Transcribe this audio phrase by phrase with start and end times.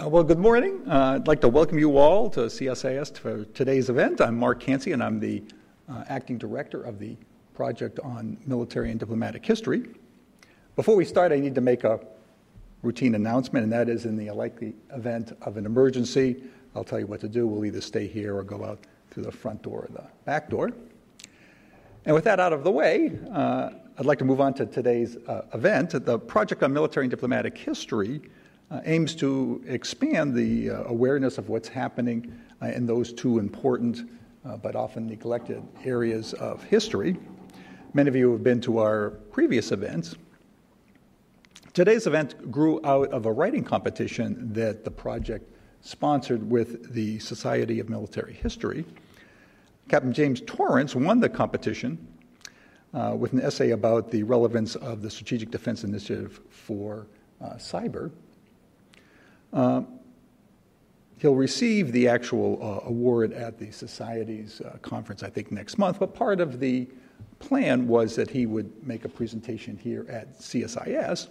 [0.00, 0.80] Uh, well, good morning.
[0.86, 4.20] Uh, I'd like to welcome you all to CSIS for today's event.
[4.20, 5.42] I'm Mark Cancian, and I'm the
[5.90, 7.16] uh, acting director of the
[7.52, 9.88] project on military and diplomatic history.
[10.76, 11.98] Before we start, I need to make a
[12.82, 16.44] routine announcement, and that is in the likely event of an emergency,
[16.76, 17.48] I'll tell you what to do.
[17.48, 18.78] We'll either stay here or go out
[19.10, 20.70] through the front door or the back door.
[22.04, 25.16] And with that out of the way, uh, I'd like to move on to today's
[25.26, 25.90] uh, event.
[25.90, 28.22] The Project on Military and Diplomatic History
[28.70, 34.08] uh, aims to expand the uh, awareness of what's happening uh, in those two important
[34.44, 37.16] uh, but often neglected areas of history.
[37.94, 40.14] Many of you have been to our previous events.
[41.72, 45.50] Today's event grew out of a writing competition that the project
[45.80, 48.84] sponsored with the Society of Military History.
[49.88, 52.06] Captain James Torrence won the competition
[52.92, 57.06] uh, with an essay about the relevance of the Strategic Defense Initiative for
[57.40, 58.10] uh, cyber.
[59.52, 59.82] Uh,
[61.18, 65.98] he'll receive the actual uh, award at the Society's uh, conference, I think, next month,
[65.98, 66.88] but part of the
[67.38, 71.28] plan was that he would make a presentation here at CSIS.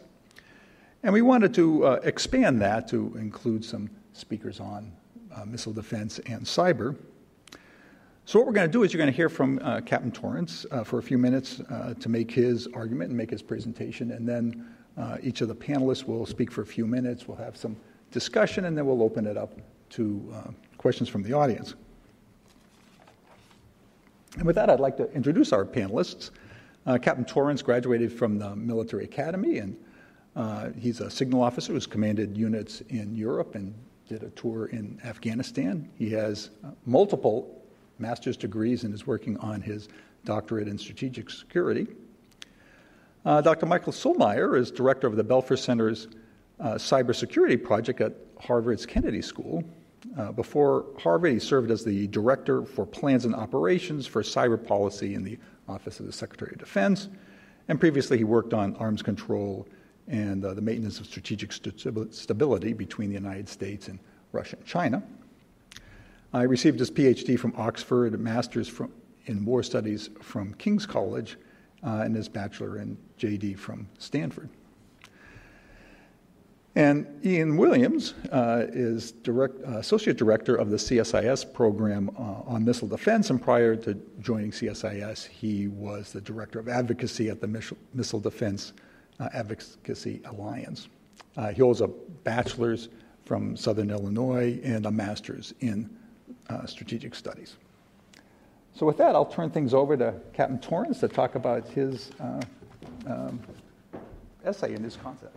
[1.04, 4.92] And we wanted to uh, expand that to include some speakers on
[5.36, 6.96] uh, missile defense and cyber.
[8.26, 11.00] So, what we're going to do is you're going to hear from Captain Torrence for
[11.00, 11.62] a few minutes
[12.00, 16.06] to make his argument and make his presentation, and then uh, each of the panelists
[16.06, 17.28] will speak for a few minutes.
[17.28, 17.78] We'll have some
[18.12, 19.54] discussion, and then we'll open it up
[19.92, 20.34] to
[20.78, 21.76] questions from the audience.
[24.36, 26.32] And with that, I'd like to introduce our panelists.
[27.02, 29.76] Captain Torrence graduated from the Military Academy and
[30.38, 33.74] uh, he's a signal officer who's commanded units in Europe and
[34.08, 35.90] did a tour in Afghanistan.
[35.98, 37.60] He has uh, multiple
[37.98, 39.90] master's degrees and is working on his
[40.26, 41.88] doctorate in strategic security.
[43.26, 43.66] Uh, Dr.
[43.66, 46.08] Michael Sulmeyer is director of the Belfer Center's
[46.60, 49.64] uh, cybersecurity project at Harvard's Kennedy School.
[50.18, 55.14] Uh, before Harvard, he served as the director for plans and operations for cyber policy
[55.14, 57.10] in the Office of the Secretary of Defense.
[57.68, 59.68] And previously, he worked on arms control
[60.08, 64.00] and uh, the maintenance of strategic st- stability between the United States and
[64.32, 65.04] Russia and China.
[66.34, 68.92] I received his PhD from Oxford, a master's from,
[69.26, 71.38] in war studies from King's College,
[71.84, 74.50] uh, and his bachelor in JD from Stanford.
[76.78, 82.64] And Ian Williams uh, is direct, uh, associate director of the CSIS program uh, on
[82.64, 87.48] missile defense, and prior to joining CSIS, he was the director of advocacy at the
[87.96, 88.74] Missile Defense
[89.20, 90.88] uh, Advocacy Alliance.
[91.36, 92.90] Uh, he holds a bachelor's
[93.26, 95.90] from Southern Illinois and a master's in
[96.52, 97.56] uh, strategic studies.
[98.76, 103.40] So, with that, I'll turn things over to Captain Torrence to talk about his um,
[104.46, 105.36] essay and his concept.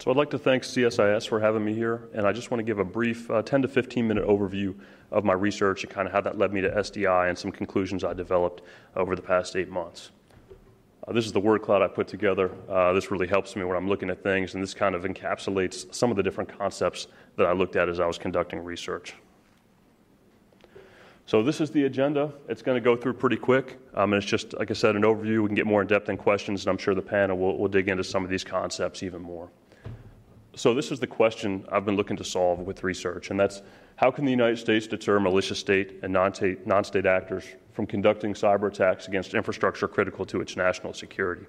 [0.00, 2.64] So I'd like to thank CSIS for having me here, and I just want to
[2.64, 4.74] give a brief uh, 10 to 15 minute overview
[5.10, 8.02] of my research and kind of how that led me to SDI and some conclusions
[8.02, 8.62] I developed
[8.96, 10.10] over the past eight months.
[11.06, 12.50] Uh, this is the word cloud I put together.
[12.70, 15.94] Uh, this really helps me when I'm looking at things, and this kind of encapsulates
[15.94, 19.14] some of the different concepts that I looked at as I was conducting research.
[21.26, 22.32] So this is the agenda.
[22.48, 25.02] It's going to go through pretty quick, um, and it's just, like I said, an
[25.02, 25.42] overview.
[25.42, 27.68] We can get more in depth in questions, and I'm sure the panel will, will
[27.68, 29.50] dig into some of these concepts even more.
[30.54, 33.62] So, this is the question I've been looking to solve with research, and that's
[33.96, 36.34] how can the United States deter malicious state and non
[36.84, 41.46] state actors from conducting cyber attacks against infrastructure critical to its national security?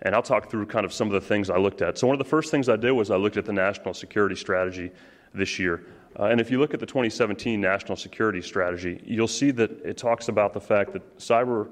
[0.00, 1.98] And I'll talk through kind of some of the things I looked at.
[1.98, 4.34] So, one of the first things I did was I looked at the national security
[4.34, 4.90] strategy
[5.34, 5.84] this year.
[6.18, 9.98] Uh, and if you look at the 2017 national security strategy, you'll see that it
[9.98, 11.68] talks about the fact that cyber,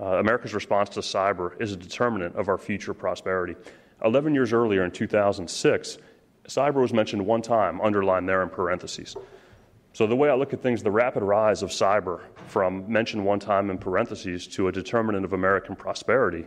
[0.00, 3.56] uh, America's response to cyber is a determinant of our future prosperity.
[4.04, 5.98] 11 years earlier in 2006,
[6.46, 9.16] cyber was mentioned one time, underlined there in parentheses.
[9.92, 13.40] So, the way I look at things, the rapid rise of cyber from mentioned one
[13.40, 16.46] time in parentheses to a determinant of American prosperity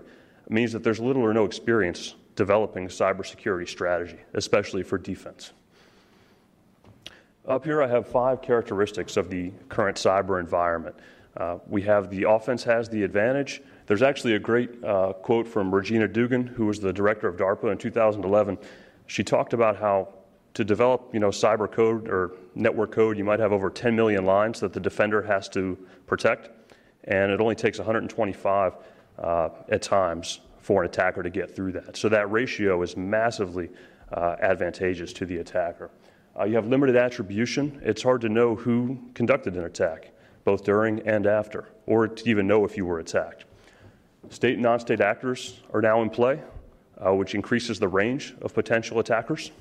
[0.50, 5.52] means that there's little or no experience developing cybersecurity strategy, especially for defense.
[7.46, 10.96] Up here, I have five characteristics of the current cyber environment.
[11.36, 15.74] Uh, we have the offense has the advantage, there's actually a great uh, quote from
[15.74, 18.58] Regina Dugan, who was the director of DARPA in 2011.
[19.08, 20.10] She talked about how
[20.54, 24.26] to develop, you know, cyber code or network code, you might have over 10 million
[24.26, 26.50] lines that the defender has to protect,
[27.06, 28.74] and it only takes 125
[29.18, 31.98] uh, at times for an attacker to get through that.
[31.98, 33.70] So that ratio is massively
[34.12, 35.90] uh, advantageous to the attacker.
[36.40, 37.80] Uh, you have limited attribution.
[37.84, 40.12] It's hard to know who conducted an attack,
[40.46, 43.46] both during and after, or to even know if you were attacked.
[44.30, 46.42] State and non state actors are now in play.
[47.04, 49.52] uh, which increases the range of potential attackers.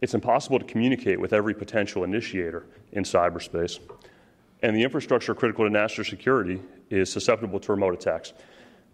[0.00, 3.78] It's impossible to communicate with every potential initiator in cyberspace.
[4.62, 6.60] And the infrastructure critical to national security
[6.90, 8.32] is susceptible to remote attacks.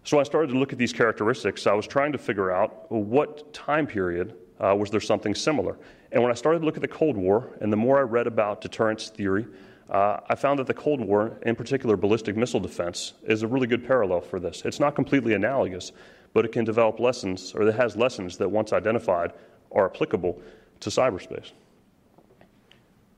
[0.03, 1.65] So I started to look at these characteristics.
[1.65, 5.77] I was trying to figure out what time period uh, was there something similar.
[6.11, 8.27] And when I started to look at the Cold War, and the more I read
[8.27, 9.47] about deterrence theory,
[9.89, 13.67] uh, I found that the Cold War, in particular ballistic missile defense, is a really
[13.67, 14.63] good parallel for this.
[14.65, 15.91] It's not completely analogous,
[16.33, 19.33] but it can develop lessons, or it has lessons that once identified
[19.71, 20.41] are applicable
[20.79, 21.51] to cyberspace.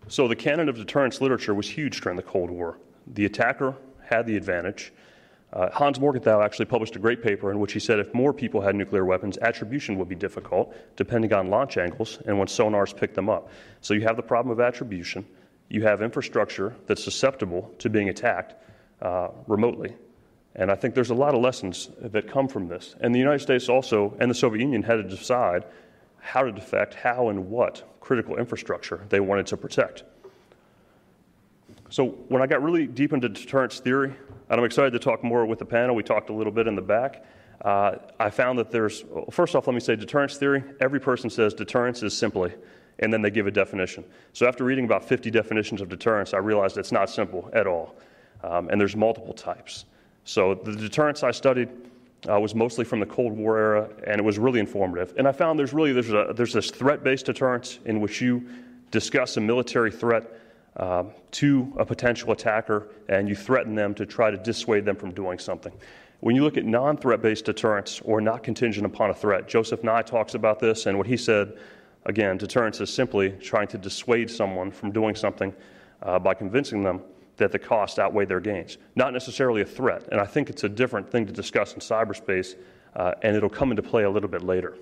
[0.09, 2.77] So the canon of deterrence literature was huge during the Cold War.
[3.13, 4.93] The attacker had the advantage.
[5.53, 8.59] Uh, Hans Morgenthau actually published a great paper in which he said if more people
[8.59, 13.13] had nuclear weapons, attribution would be difficult, depending on launch angles and when sonars pick
[13.13, 13.49] them up.
[13.79, 15.25] So you have the problem of attribution.
[15.69, 18.55] You have infrastructure that's susceptible to being attacked
[19.01, 19.93] uh, remotely.
[20.55, 22.95] And I think there's a lot of lessons that come from this.
[22.99, 25.65] And the United States also, and the Soviet Union, had to decide
[26.19, 30.03] how to defect how and what critical infrastructure they wanted to protect.
[31.89, 34.13] So when I got really deep into deterrence theory,
[34.49, 36.75] and I'm excited to talk more with the panel, we talked a little bit in
[36.75, 37.25] the back.
[37.63, 41.53] Uh, I found that there's, first off, let me say deterrence theory, every person says
[41.53, 42.53] deterrence is simply,
[42.99, 44.03] and then they give a definition.
[44.33, 47.95] So after reading about 50 definitions of deterrence, I realized it's not simple at all,
[48.43, 49.85] um, and there's multiple types.
[50.23, 51.69] So the deterrence I studied
[52.29, 55.13] uh, was mostly from the Cold War era, and it was really informative.
[55.17, 58.47] And I found there's really there's, a, there's this threat-based deterrence in which you
[58.91, 60.23] discuss a military threat
[60.77, 65.11] um, to a potential attacker, and you threaten them to try to dissuade them from
[65.11, 65.73] doing something.
[66.19, 69.83] When you look at non threat based deterrence or not contingent upon a threat, Joseph
[69.83, 71.57] Nye talks about this, and what he said
[72.07, 75.53] again, deterrence is simply trying to dissuade someone from doing something
[76.01, 77.01] uh, by convincing them
[77.35, 80.07] that the costs outweigh their gains, not necessarily a threat.
[80.11, 82.55] And I think it's a different thing to discuss in cyberspace,
[82.95, 84.75] uh, and it'll come into play a little bit later.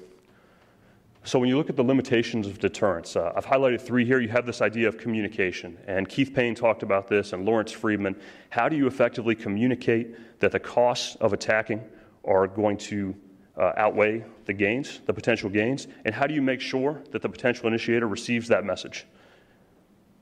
[1.25, 4.19] So, when you look at the limitations of deterrence, uh, I've highlighted three here.
[4.19, 8.15] You have this idea of communication, and Keith Payne talked about this, and Lawrence Freedman.
[8.51, 11.81] How do you effectively communicate that the costs of attacking
[12.25, 13.15] are going to
[13.57, 15.87] uh, outweigh the gains, the potential gains?
[16.03, 19.05] And how do you make sure that the potential initiator receives that message?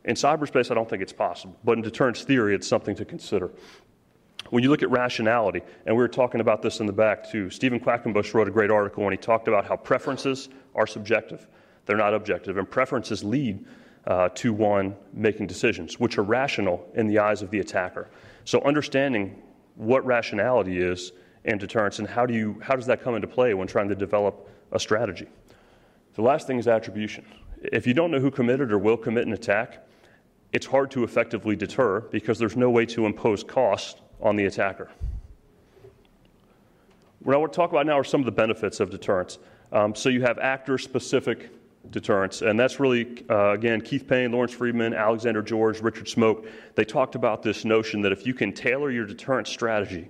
[0.05, 3.51] In cyberspace, I don't think it's possible, but in deterrence theory, it's something to consider.
[4.49, 7.49] When you look at rationality, and we were talking about this in the back too,
[7.49, 11.47] Stephen Quackenbush wrote a great article and he talked about how preferences are subjective,
[11.85, 13.65] they're not objective, and preferences lead
[14.05, 18.09] uh, to one making decisions, which are rational in the eyes of the attacker.
[18.45, 19.41] So, understanding
[19.75, 21.13] what rationality is
[21.45, 23.95] and deterrence, and how, do you, how does that come into play when trying to
[23.95, 25.27] develop a strategy?
[26.15, 27.25] The last thing is attribution.
[27.61, 29.87] If you don't know who committed or will commit an attack,
[30.51, 34.89] it's hard to effectively deter because there's no way to impose cost on the attacker.
[37.23, 39.39] What I want to talk about now are some of the benefits of deterrence.
[39.71, 41.49] Um, so you have actor specific
[41.89, 46.45] deterrence, and that's really, uh, again, Keith Payne, Lawrence Freedman, Alexander George, Richard Smoke.
[46.75, 50.09] They talked about this notion that if you can tailor your deterrence strategy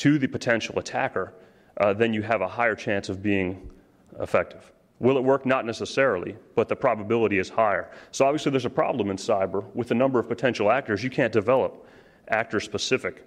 [0.00, 1.34] to the potential attacker,
[1.76, 3.70] uh, then you have a higher chance of being
[4.18, 4.72] effective.
[4.98, 5.44] Will it work?
[5.44, 7.90] Not necessarily, but the probability is higher.
[8.10, 11.04] So obviously, there's a problem in cyber with the number of potential actors.
[11.04, 11.86] You can't develop
[12.28, 13.26] actor specific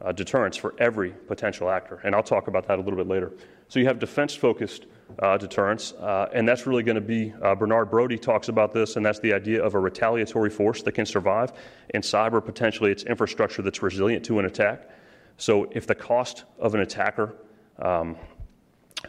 [0.00, 2.00] uh, deterrence for every potential actor.
[2.04, 3.32] And I'll talk about that a little bit later.
[3.68, 4.86] So you have defense focused
[5.18, 8.96] uh, deterrence, uh, and that's really going to be uh, Bernard Brodie talks about this,
[8.96, 11.52] and that's the idea of a retaliatory force that can survive.
[11.90, 14.88] In cyber, potentially it's infrastructure that's resilient to an attack.
[15.36, 17.34] So if the cost of an attacker,
[17.80, 18.16] um,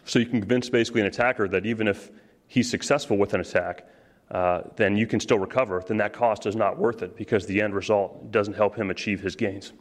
[0.04, 2.12] so you can convince basically an attacker that even if
[2.48, 3.88] he's successful with an attack,
[4.32, 7.62] uh, then you can still recover, then that cost is not worth it because the
[7.62, 9.74] end result doesn't help him achieve his gains.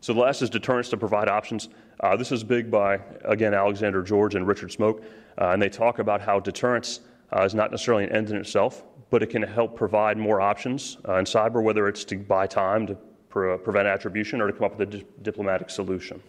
[0.00, 1.70] So the last is deterrence to provide options.
[2.00, 5.02] Uh, this is big by, again, Alexander George and Richard Smoke,
[5.40, 7.00] uh, and they talk about how deterrence
[7.34, 10.98] uh, is not necessarily an end in itself, but it can help provide more options
[11.08, 12.96] uh, in cyber, whether it's to buy time to
[13.34, 16.22] pre- prevent attribution or to come up with a di- diplomatic solution.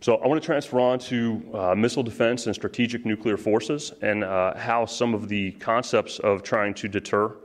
[0.00, 4.24] So I want to transfer on to uh, missile defense and strategic nuclear forces and
[4.24, 7.36] uh, how some of the concepts of trying to deter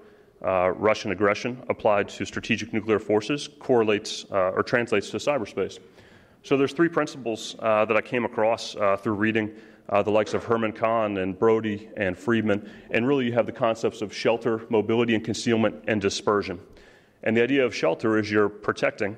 [0.45, 5.79] uh, Russian aggression applied to strategic nuclear forces correlates uh, or translates to cyberspace.
[6.43, 9.51] So there's three principles uh, that I came across uh, through reading
[9.89, 13.51] uh, the likes of Herman Kahn and Brodie and Freedman, and really you have the
[13.51, 16.59] concepts of shelter, mobility and concealment, and dispersion.
[17.25, 19.17] And the idea of shelter is you're protecting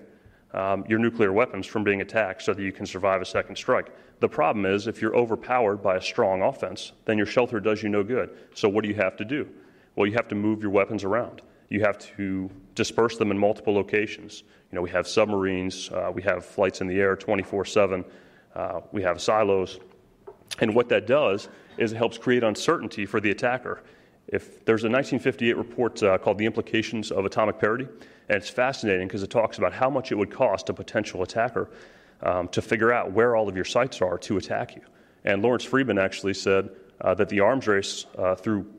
[0.54, 3.92] um, your nuclear weapons from being attacked so that you can survive a second strike.
[4.20, 7.90] The problem is if you're overpowered by a strong offense, then your shelter does you
[7.90, 8.36] no good.
[8.56, 9.48] So what do you have to do?
[9.96, 11.42] Well, you have to move your weapons around.
[11.70, 14.44] You have to disperse them in multiple locations.
[14.72, 18.06] You know, we have submarines, uh, we have flights in the air 24 7,
[18.56, 19.80] uh, we have silos.
[20.60, 23.84] And what that does is it helps create uncertainty for the attacker.
[24.28, 27.88] If there's a 1958 report uh, called The Implications of Atomic Parity,
[28.30, 31.70] and it's fascinating because it talks about how much it would cost a potential attacker
[32.22, 34.82] um, to figure out where all of your sites are to attack you.
[35.24, 36.70] And Lawrence Freedman actually said
[37.02, 38.70] uh, that the arms race uh, through,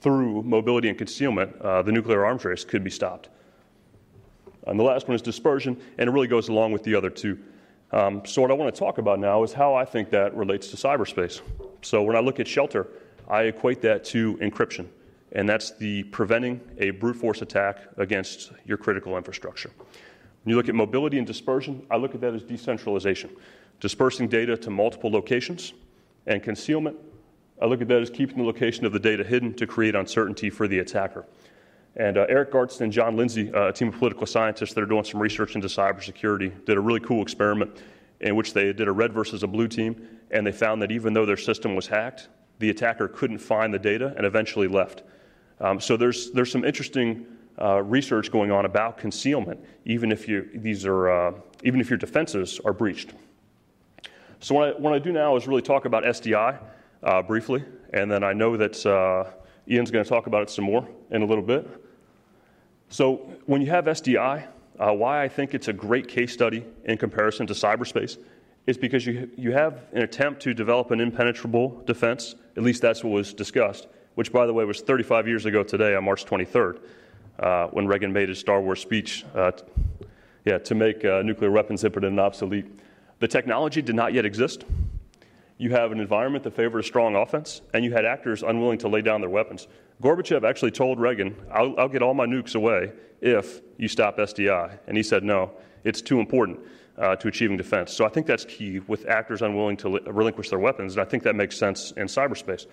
[0.00, 3.28] through mobility and concealment, uh, the nuclear arms race, could be stopped.
[4.66, 7.38] And the last one is dispersion, and it really goes along with the other two.
[7.90, 10.68] Um, so, what I want to talk about now is how I think that relates
[10.68, 11.42] to cyberspace.
[11.82, 12.86] So, when I look at shelter,
[13.32, 14.88] I equate that to encryption,
[15.32, 19.70] and that's the preventing a brute force attack against your critical infrastructure.
[19.78, 23.30] When you look at mobility and dispersion, I look at that as decentralization,
[23.80, 25.72] dispersing data to multiple locations,
[26.26, 26.98] and concealment,
[27.62, 30.50] I look at that as keeping the location of the data hidden to create uncertainty
[30.50, 31.24] for the attacker.
[31.96, 34.86] And uh, Erik Gartzke and Jon Lindsay, uh, a team of political scientists that are
[34.86, 37.82] doing some research into cybersecurity, did a really cool experiment
[38.20, 41.14] in which they did a red versus a blue team, and they found that even
[41.14, 42.28] though their system was hacked,
[42.62, 45.02] the attacker couldn't find the data and eventually left.
[45.60, 47.26] Um, so there's there's some interesting
[47.60, 51.32] uh, research going on about concealment, even if you these are uh,
[51.64, 53.14] even if your defenses are breached.
[54.38, 56.58] So what I, what I do now is really talk about SDI
[57.02, 59.24] uh, briefly, and then I know that uh,
[59.68, 61.68] Ian's going to talk about it some more in a little bit.
[62.88, 64.46] So, when you have SDI,
[64.78, 68.18] uh, why I think it's a great case study in comparison to cyberspace
[68.66, 72.34] is because you, you have an attempt to develop an impenetrable defense.
[72.56, 75.94] At least that's what was discussed, which, by the way, was 35 years ago today
[75.94, 76.80] on March 23rd,
[77.40, 79.64] uh, when Reagan made his Star Wars speech uh, t-
[80.44, 82.66] yeah, to make uh, nuclear weapons impotent and obsolete.
[83.20, 84.64] The technology did not yet exist.
[85.58, 88.88] You have an environment that favored a strong offense, and you had actors unwilling to
[88.88, 89.68] lay down their weapons.
[90.02, 94.78] Gorbachev actually told Reagan, I'll, I'll get all my nukes away if you stop SDI.
[94.88, 95.52] And he said, no,
[95.84, 96.58] it's too important
[96.98, 97.92] uh, to achieving defense.
[97.92, 101.04] So I think that's key with actors unwilling to li- relinquish their weapons, and I
[101.04, 102.66] think that makes sense in cyberspace.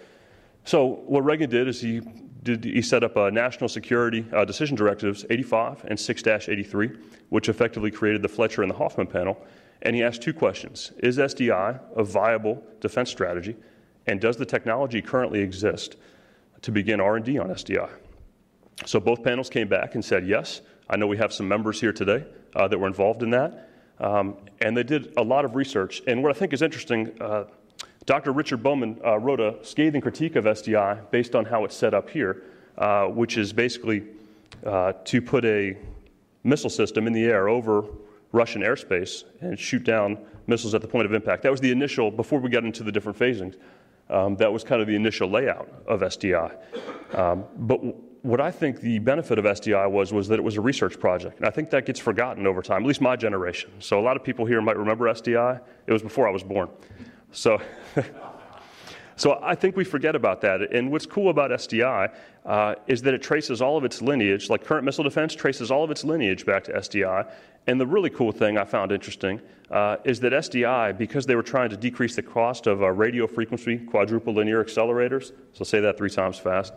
[0.66, 2.02] So what Reagan did is he
[2.44, 7.92] did, he set up a national security uh, decision directives 85 and 6-83, which effectively
[7.92, 9.38] created the Fletcher and the Hoffman panel.
[9.82, 13.56] And he asked two questions Is SDI a viable defense strategy?
[14.08, 15.98] And does the technology currently exist
[16.62, 17.90] to begin R&D on SDI?
[18.86, 20.62] So both panels came back and said yes.
[20.90, 23.69] I know we have some members here today uh, that were involved in that.
[24.00, 26.02] Um, and they did a lot of research.
[26.08, 27.46] And what I think is interesting, uh,
[28.06, 28.32] Dr.
[28.32, 32.10] Richard Bowman uh, wrote a scathing critique of SDI based on how it's set up
[32.10, 32.44] here,
[32.78, 34.04] uh, which is basically
[34.66, 35.78] uh, to put a
[36.44, 37.86] missile system in the air over
[38.32, 41.44] Russian airspace and shoot down missiles at the point of impact.
[41.44, 43.56] That was the initial, before we got into the different phasings,
[44.10, 46.56] um, that was kind of the initial layout of SDI.
[47.14, 47.80] Um, but
[48.22, 51.38] what I think the benefit of SDI was was that it was a research project,
[51.38, 52.84] and I think that gets forgotten over time.
[52.84, 53.72] At least my generation.
[53.80, 55.62] So a lot of people here might remember SDI.
[55.88, 56.70] It was before I was born.
[57.32, 57.62] So.
[59.20, 60.74] So I think we forget about that.
[60.74, 62.14] And what's cool about SDI
[62.46, 65.84] uh, is that it traces all of its lineage, like current missile defense traces all
[65.84, 67.30] of its lineage back to SDI.
[67.68, 71.44] And the really cool thing I found interesting uh, is that SDI, because they were
[71.44, 75.98] trying to decrease the cost of uh, radio frequency quadrupole linear accelerators, so say that
[75.98, 76.72] three times fast,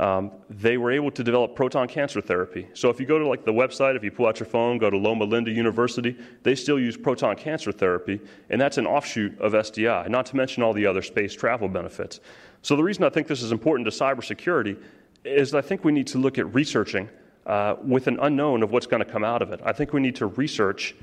[0.00, 2.66] um, they were able to develop proton cancer therapy.
[2.72, 4.88] So if you go to like the website, if you pull out your phone, go
[4.88, 9.52] to Loma Linda University, they still use proton cancer therapy, and that's an offshoot of
[9.52, 12.20] SDI, not to mention all the other space travel benefits.
[12.62, 14.82] So the reason I think this is important to cybersecurity
[15.22, 17.10] is I think we need to look at researching
[17.44, 19.60] uh, with an unknown of what's going to come out of it.
[19.62, 20.94] I think we need to research,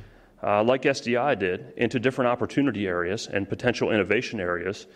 [0.42, 4.88] uh, like SDI did, into different opportunity areas and potential innovation areas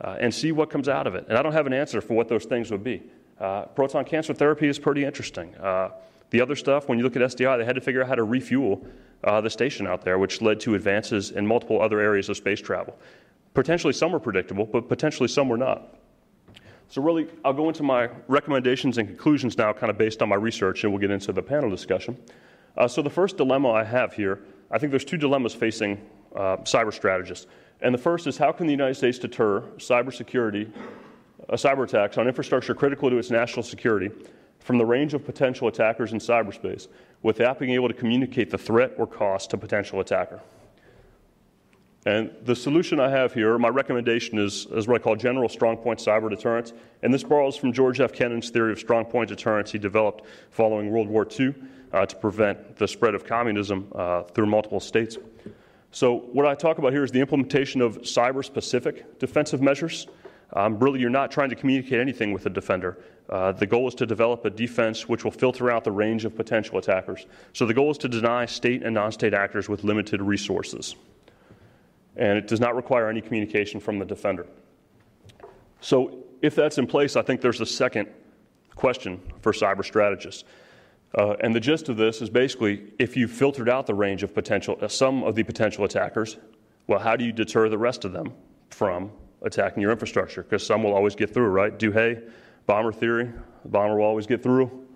[0.00, 1.26] uh, and see what comes out of it.
[1.28, 3.02] And I don't have an answer for what those things would be.
[3.40, 5.54] Uh, proton cancer therapy is pretty interesting.
[5.56, 5.90] Uh,
[6.30, 8.22] the other stuff, when you look at SDI, they had to figure out how to
[8.22, 8.86] refuel
[9.24, 12.60] uh, the station out there, which led to advances in multiple other areas of space
[12.60, 12.96] travel.
[13.54, 15.96] Potentially some were predictable, but potentially some were not.
[16.88, 20.36] So, really, I'll go into my recommendations and conclusions now, kind of based on my
[20.36, 22.16] research, and we'll get into the panel discussion.
[22.76, 26.00] Uh, so, the first dilemma I have here I think there's two dilemmas facing
[26.34, 27.46] uh, cyber strategists.
[27.82, 30.70] And the first is how can the United States deter cybersecurity,
[31.50, 34.10] uh, cyber attacks on infrastructure critical to its national security
[34.60, 36.88] from the range of potential attackers in cyberspace
[37.22, 40.40] without being able to communicate the threat or cost to potential attacker?
[42.06, 45.76] And the solution I have here, my recommendation is, is what I call general strong
[45.76, 46.72] point cyber deterrence.
[47.02, 48.12] And this borrows from George F.
[48.12, 51.54] Kennan's theory of strong point deterrence he developed following World War II
[51.92, 55.18] uh, to prevent the spread of communism uh, through multiple states.
[55.90, 60.06] So, what I talk about here is the implementation of cyber specific defensive measures.
[60.52, 62.98] Um, really, you're not trying to communicate anything with the defender.
[63.28, 66.34] Uh, the goal is to develop a defense which will filter out the range of
[66.34, 67.26] potential attackers.
[67.52, 70.96] So, the goal is to deny state and non state actors with limited resources.
[72.16, 74.46] and it does not require any communication from the defender.
[75.80, 78.08] So, if that's in place, I think there's a second
[78.74, 80.44] question for cyber strategists.
[81.16, 84.34] Uh, and the gist of this is basically if you've filtered out the range of
[84.34, 86.36] potential, uh, some of the potential attackers,
[86.86, 88.32] well, how do you deter the rest of them
[88.70, 89.10] from
[89.42, 90.42] attacking your infrastructure?
[90.42, 91.78] Because some will always get through, right?
[91.78, 92.28] Douhet,
[92.66, 93.30] bomber theory,
[93.64, 94.86] bomber will always get through.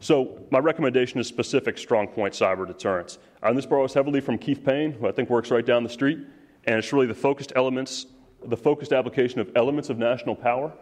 [0.00, 3.18] So, my recommendation is specific strong point cyber deterrence.
[3.42, 6.18] And this borrows heavily from Keith Payne, who I think works right down the street,
[6.64, 8.06] and it's really the focused elements,
[8.44, 10.72] the focused application of elements of national power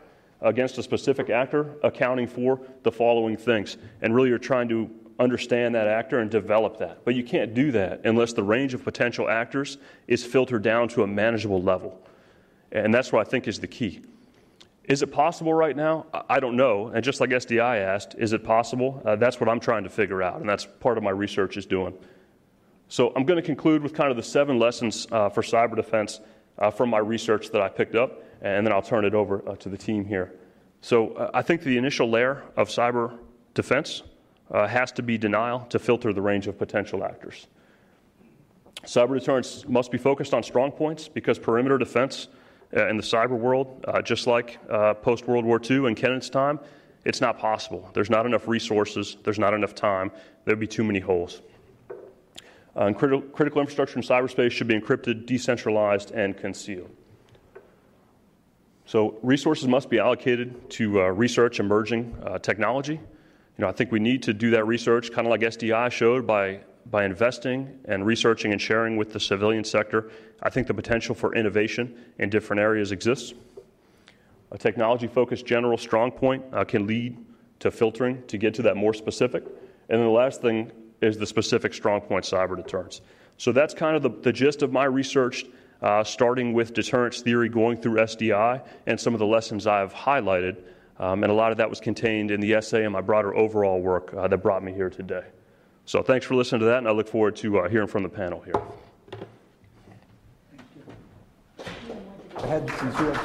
[0.40, 3.76] against a specific actor, accounting for the following things.
[4.00, 7.04] And really, you're trying to understand that actor and develop that.
[7.04, 11.02] But you can't do that unless the range of potential actors is filtered down to
[11.02, 12.04] a manageable level.
[12.72, 14.00] And that's what I think is the key.
[14.84, 16.06] Is it possible right now?
[16.28, 16.88] I don't know.
[16.88, 19.00] And just like SDI asked, is it possible?
[19.04, 21.66] Uh, that's what I'm trying to figure out, and that's part of my research is
[21.66, 21.94] doing.
[22.88, 26.20] So I'm going to conclude with kind of the seven lessons uh, for cyber defense
[26.58, 29.56] uh, from my research that I picked up, and then I'll turn it over uh,
[29.56, 30.34] to the team here.
[30.80, 33.16] So uh, I think the initial layer of cyber
[33.54, 34.02] defense
[34.50, 37.46] uh, has to be denial to filter the range of potential actors.
[38.82, 42.26] Cyber deterrence must be focused on strong points because perimeter defense
[42.76, 46.30] uh, in the cyber world, uh, just like uh, post World War II and Kennan's
[46.30, 46.58] time,
[47.04, 47.90] it's not possible.
[47.94, 50.10] There's not enough resources, there's not enough time,
[50.44, 51.42] there'd be too many holes.
[52.74, 56.90] Uh, critical, infrastructure in cyberspace should be encrypted, decentralized, and concealed.
[58.86, 62.94] So, resources must be allocated to uh, research emerging technology.
[62.94, 66.26] You know, I think we need to do that research, kind of like SDI showed,
[66.26, 66.60] by
[66.90, 70.10] by investing and researching and sharing with the civilian sector,
[70.42, 73.34] I think the potential for innovation in different areas exists.
[74.50, 77.16] A technology focused general strong point uh, can lead
[77.60, 79.44] to filtering to get to that more specific.
[79.88, 80.70] And then the last thing
[81.00, 83.00] is the specific strong point cyber deterrence.
[83.38, 85.46] So that's kind of the, the gist of my research,
[85.80, 90.58] uh, starting with deterrence theory, going through SDI, and some of the lessons I've highlighted.
[90.98, 93.80] Um, and a lot of that was contained in the essay and my broader overall
[93.80, 95.24] work uh, that brought me here today.
[95.84, 98.08] So thanks for listening to that, and I look forward to uh, hearing from the
[98.08, 98.54] panel here.
[101.58, 103.20] Go ahead, since you have,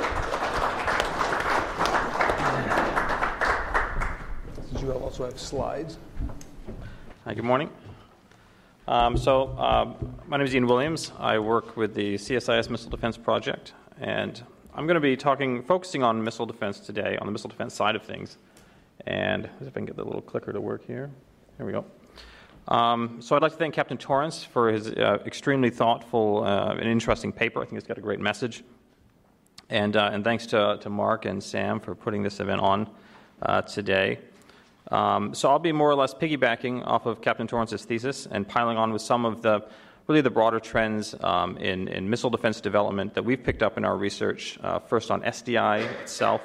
[4.70, 6.00] since you also have slides.
[7.26, 7.70] Hi, good morning.
[8.88, 9.93] Um, so, uh,
[10.28, 11.12] my name is Ian Williams.
[11.20, 14.41] I work with the CSIS Missile Defense Project, and
[14.74, 17.96] I'm going to be talking, focusing on missile defense today, on the missile defense side
[17.96, 18.39] of things.
[19.06, 21.12] And if I can get the little clicker to work here.
[21.58, 21.86] Here we go.
[22.67, 26.88] Um, so I'd like to thank Captain Torrence for his uh, extremely thoughtful uh, and
[26.88, 27.62] interesting paper.
[27.62, 28.63] I think it's got a great message.
[29.69, 32.89] And, uh, and thanks to, to Mark and Sam for putting this event on
[33.41, 34.19] uh, today.
[34.91, 38.77] Um, so I'll be more or less piggybacking off of Captain Torrence's thesis and piling
[38.77, 39.65] on with some of the
[40.08, 43.84] really the broader trends um, in, in missile defense development that we've picked up in
[43.84, 46.41] our research, uh, first on SDI itself,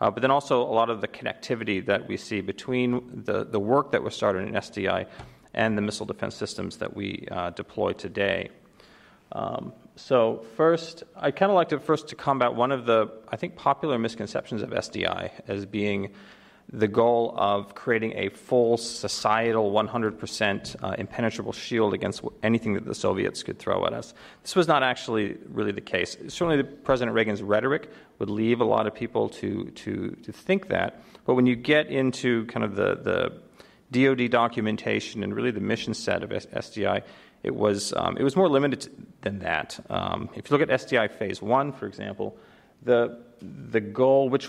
[0.00, 3.58] uh, but then also a lot of the connectivity that we see between the, the
[3.58, 5.06] work that was started in SDI
[5.54, 8.50] and the missile defense systems that we uh, deploy today.
[9.32, 13.36] Um, so first, I kind of like to first to combat one of the I
[13.36, 16.12] think popular misconceptions of SDI as being
[16.72, 22.94] the goal of creating a full societal 100% uh, impenetrable shield against anything that the
[22.94, 24.14] Soviets could throw at us.
[24.42, 26.16] This was not actually really the case.
[26.28, 31.02] Certainly, President Reagan's rhetoric would leave a lot of people to, to, to think that.
[31.24, 33.32] But when you get into kind of the, the
[33.90, 37.02] DoD documentation and really the mission set of SDI,
[37.42, 38.88] it was um, it was more limited
[39.22, 39.78] than that.
[39.90, 42.36] Um, if you look at SDI Phase One, for example,
[42.82, 44.48] the the goal, which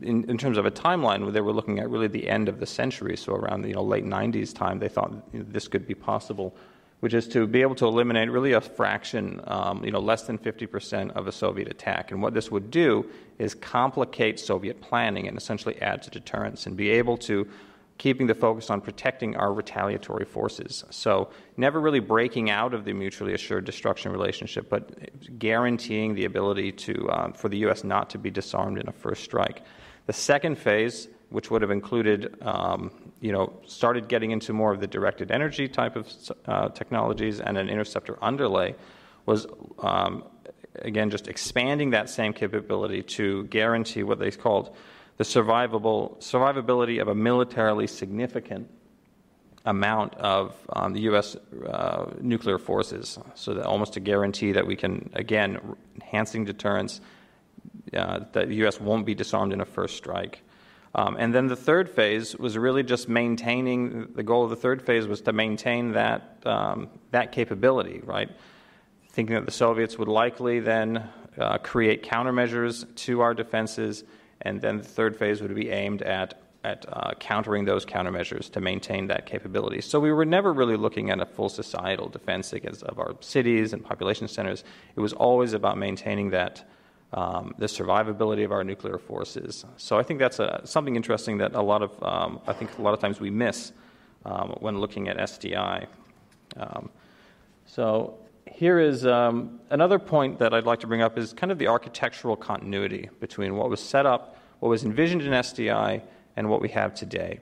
[0.00, 2.66] in, in, terms of a timeline, they were looking at really the end of the
[2.66, 5.86] century, so around the you know, late 90s time, they thought you know, this could
[5.86, 6.56] be possible,
[7.00, 10.38] which is to be able to eliminate really a fraction, um, you know, less than
[10.38, 12.10] 50% of a Soviet attack.
[12.10, 13.06] And what this would do
[13.38, 17.46] is complicate Soviet planning and essentially add to deterrence and be able to
[18.02, 20.82] keeping the focus on protecting our retaliatory forces.
[20.90, 26.72] So, never really breaking out of the mutually assured destruction relationship, but guaranteeing the ability
[26.72, 27.84] to, um, for the U.S.
[27.84, 29.62] not to be disarmed in a first strike.
[30.06, 34.80] The second phase, which would have included, um, you know, started getting into more of
[34.80, 36.08] the directed energy type of
[36.46, 38.74] uh, technologies and an interceptor underlay,
[39.26, 39.46] was
[39.78, 40.24] um,
[40.80, 44.74] again just expanding that same capability to guarantee what they called
[45.22, 48.68] the survivable, survivability of a militarily significant
[49.64, 51.36] amount of um, the U.S.
[51.64, 55.60] Uh, nuclear forces, so that almost a guarantee that we can, again,
[55.94, 57.00] enhancing deterrence,
[57.96, 58.80] uh, that the U.S.
[58.80, 60.42] won't be disarmed in a first strike.
[60.96, 64.12] Um, and then the third phase was really just maintaining.
[64.14, 68.28] The goal of the third phase was to maintain that um, that capability, right?
[69.12, 71.06] thinking that the Soviets would likely then
[71.38, 74.04] uh, create countermeasures to our defenses,
[74.42, 78.60] and then the third phase would be aimed at at uh, countering those countermeasures to
[78.60, 79.80] maintain that capability.
[79.80, 83.72] So we were never really looking at a full societal defense against of our cities
[83.72, 84.62] and population centers.
[84.94, 86.64] It was always about maintaining that
[87.12, 89.64] um, the survivability of our nuclear forces.
[89.76, 92.82] So I think that's a, something interesting that a lot of um, I think a
[92.82, 93.72] lot of times we miss
[94.24, 95.86] um, when looking at SDI.
[96.56, 96.90] Um,
[97.66, 101.58] so here is um, another point that I'd like to bring up is kind of
[101.58, 106.02] the architectural continuity between what was set up, what was envisioned in SDI,
[106.36, 107.40] and what we have today.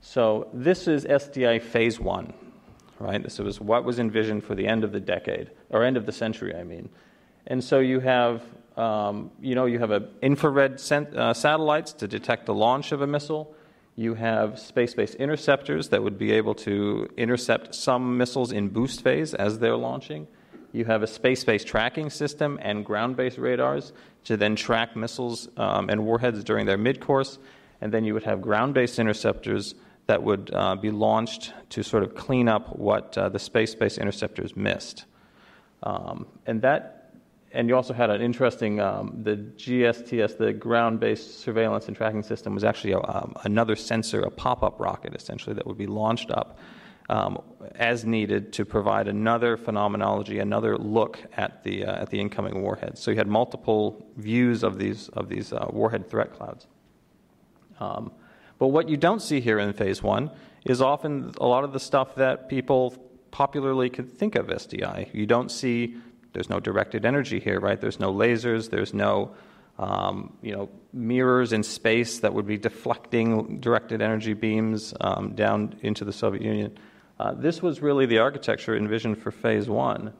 [0.00, 2.32] So this is SDI phase one,
[2.98, 3.22] right?
[3.22, 6.12] This was what was envisioned for the end of the decade, or end of the
[6.12, 6.88] century, I mean.
[7.46, 8.42] And so you have,
[8.76, 13.54] um, you know, you have infrared uh, satellites to detect the launch of a missile.
[14.02, 19.32] You have space-based interceptors that would be able to intercept some missiles in boost phase
[19.32, 20.26] as they're launching.
[20.72, 23.92] You have a space-based tracking system and ground-based radars
[24.24, 27.38] to then track missiles um, and warheads during their mid-course
[27.80, 29.74] and then you would have ground based interceptors
[30.06, 33.98] that would uh, be launched to sort of clean up what uh, the space based
[33.98, 35.04] interceptors missed.
[35.84, 37.01] Um, and that
[37.52, 42.54] and you also had an interesting um, the GSTS, the ground-based surveillance and tracking system,
[42.54, 46.58] was actually a, um, another sensor, a pop-up rocket, essentially that would be launched up
[47.08, 47.42] um,
[47.74, 53.00] as needed to provide another phenomenology, another look at the uh, at the incoming warheads.
[53.00, 56.66] So you had multiple views of these of these uh, warhead threat clouds.
[57.80, 58.12] Um,
[58.58, 60.30] but what you don't see here in phase one
[60.64, 62.94] is often a lot of the stuff that people
[63.30, 65.12] popularly could think of SDI.
[65.12, 65.96] You don't see,
[66.32, 67.80] there's no directed energy here, right?
[67.80, 69.34] There's no lasers, there's no
[69.78, 75.76] um, you know, mirrors in space that would be deflecting directed energy beams um, down
[75.82, 76.78] into the Soviet Union.
[77.18, 80.12] Uh, this was really the architecture envisioned for phase one.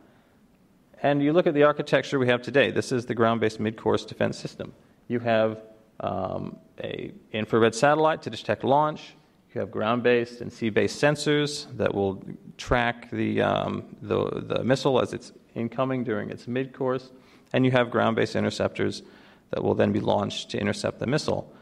[1.02, 2.70] And you look at the architecture we have today.
[2.70, 4.72] This is the ground based mid course defense system.
[5.08, 5.60] You have
[6.00, 9.14] um, a infrared satellite to detect launch.
[9.54, 12.22] You have ground-based and sea-based sensors that will
[12.56, 17.10] track the, um, the, the missile as it's incoming during its mid-course,
[17.52, 19.02] and you have ground-based interceptors
[19.50, 21.52] that will then be launched to intercept the missile.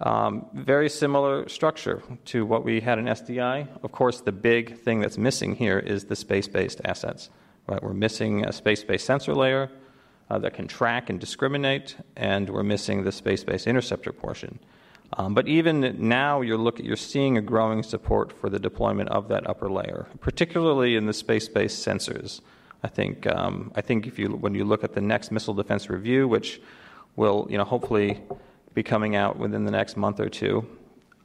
[0.00, 3.66] Um, very similar structure to what we had in SDI.
[3.82, 7.28] Of course, the big thing that's missing here is the space-based assets.
[7.66, 9.70] Right, we're missing a space-based sensor layer
[10.30, 14.60] uh, that can track and discriminate, and we're missing the space-based interceptor portion.
[15.14, 19.28] Um, but even now, you're, look, you're seeing a growing support for the deployment of
[19.28, 22.40] that upper layer, particularly in the space-based sensors.
[22.82, 25.90] I think, um, I think if you, when you look at the next missile defense
[25.90, 26.60] review, which
[27.16, 28.20] will you know, hopefully
[28.74, 30.66] be coming out within the next month or two,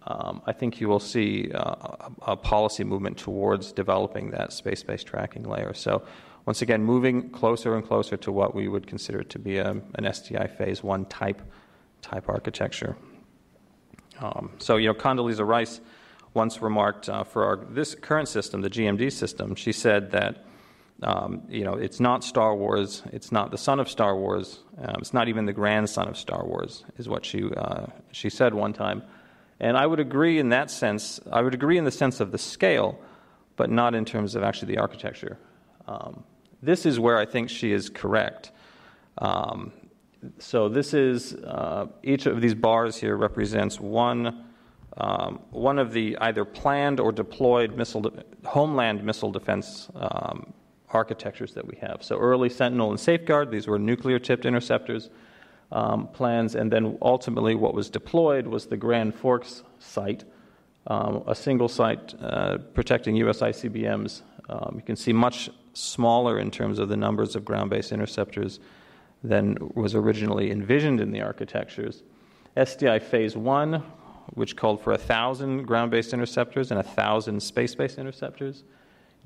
[0.06, 5.08] um, I think you will see uh, a, a policy movement towards developing that space-based
[5.08, 5.74] tracking layer.
[5.74, 6.04] So
[6.46, 10.04] once again, moving closer and closer to what we would consider to be a, an
[10.04, 11.42] SDI phase one type,
[12.02, 12.96] type architecture.
[14.20, 15.82] Um, so, you know, Condoleezza Rice
[16.34, 20.46] once remarked uh, for our, this current system, the GMD system, she said that,
[21.04, 24.96] um, you know, it's not Star Wars, it's not the son of Star Wars, um,
[25.00, 28.74] it's not even the grandson of Star Wars, is what she, uh, she said one
[28.74, 29.04] time.
[29.60, 32.38] And I would agree in that sense, I would agree in the sense of the
[32.38, 33.00] scale,
[33.56, 35.38] but not in terms of actually the architecture.
[35.88, 36.24] Um,
[36.62, 38.52] this is where I think she is correct.
[39.18, 39.72] Um,
[40.40, 44.44] so this is uh, each of these bars here represents one
[44.98, 50.54] um, one of the either planned or deployed missile de- homeland missile defense um,
[50.90, 52.02] architectures that we have.
[52.02, 55.10] So early Sentinel and Safeguard, these were nuclear tipped interceptors
[55.72, 60.24] um, plans, and then ultimately what was deployed was the Grand Forks site,
[60.88, 63.42] um, a single site uh, protecting U.S.
[63.42, 64.22] ICBMs.
[64.50, 68.60] Um, you can see much smaller in terms of the numbers of ground based interceptors
[69.24, 72.04] than was originally envisioned in the architectures.
[72.56, 73.84] SDI Phase 1,
[74.34, 78.64] which called for 1,000 ground based interceptors and 1,000 space based interceptors.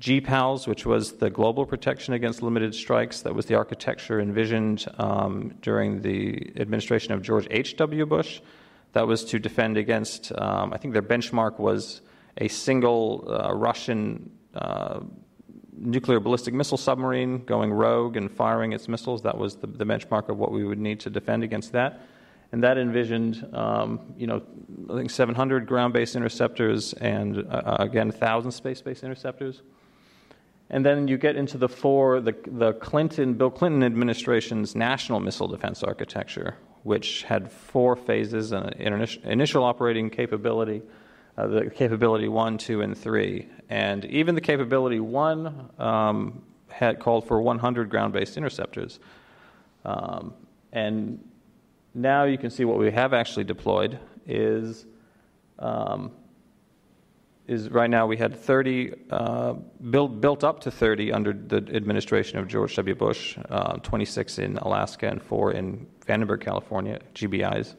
[0.00, 5.54] GPALS, which was the global protection against limited strikes, that was the architecture envisioned um,
[5.62, 8.04] during the administration of George H.W.
[8.06, 8.40] Bush.
[8.94, 12.00] That was to defend against, um, I think their benchmark was
[12.36, 15.00] a single uh, Russian uh,
[15.72, 19.22] nuclear ballistic missile submarine going rogue and firing its missiles.
[19.22, 22.02] That was the, the benchmark of what we would need to defend against that.
[22.52, 24.42] And that envisioned, um, you know,
[24.90, 29.62] I think 700 ground-based interceptors and uh, uh again 1,000 space-based interceptors.
[30.68, 35.46] And then you get into the four, the, the Clinton, Bill Clinton administration's national missile
[35.48, 38.72] defense architecture, which had four phases: an
[39.24, 40.82] initial operating capability,
[41.36, 43.48] uh, the capability one, two, and three.
[43.70, 49.00] And even the capability one um, had called for 100 ground based interceptors.
[49.84, 50.34] Um,
[50.72, 51.22] and
[51.94, 54.86] now you can see what we have actually deployed is.
[55.58, 56.12] Um,
[57.48, 59.54] is right now we had 30 uh,
[59.90, 62.94] built built up to 30 under the administration of George W.
[62.94, 67.74] Bush, uh, 26 in Alaska and four in Vandenberg, California, GBIs,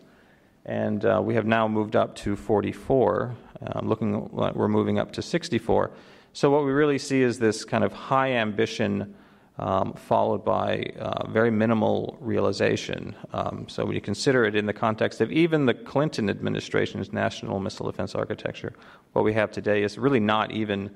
[0.65, 3.35] and uh, we have now moved up to 44.
[3.65, 5.91] Um, looking like we're moving up to 64.
[6.33, 9.15] So what we really see is this kind of high ambition
[9.59, 13.15] um, followed by uh, very minimal realization.
[13.33, 17.59] Um, so when you consider it in the context of even the Clinton administration's national
[17.59, 18.73] missile defense architecture,
[19.13, 20.89] what we have today is really not even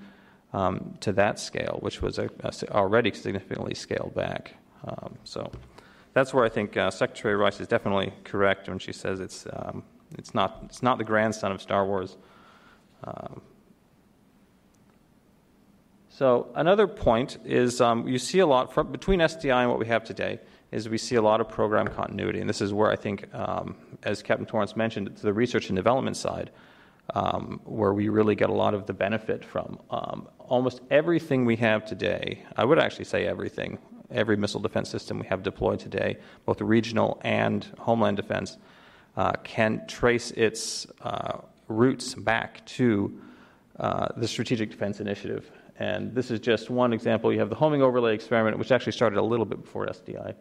[0.53, 4.55] um, to that scale, which was a, a already significantly scaled back.
[4.85, 5.51] Um, so
[6.17, 9.83] that's where I think uh, Secretary Rice is definitely correct when she says it's um,
[10.17, 12.17] it's not it's not the grandson of Star Wars.
[13.03, 13.41] Um,
[16.09, 19.85] so another point is um, you see a lot from, between SDI and what we
[19.85, 20.39] have today
[20.71, 23.75] is we see a lot of program continuity, and this is where I think, um,
[24.03, 26.49] as Captain Torrence mentioned, it's the research and development side
[27.13, 29.79] um, where we really get a lot of the benefit from.
[29.91, 33.77] Um, almost everything we have today, I would actually say everything,
[34.11, 38.57] every missile defense system we have deployed today, both regional and homeland defense,
[39.15, 43.19] uh, can trace its uh, roots back to
[43.79, 47.31] uh, the Strategic Defense Initiative and this is just one example.
[47.31, 50.33] You have the homing overlay experiment, which actually started a little bit before SDI.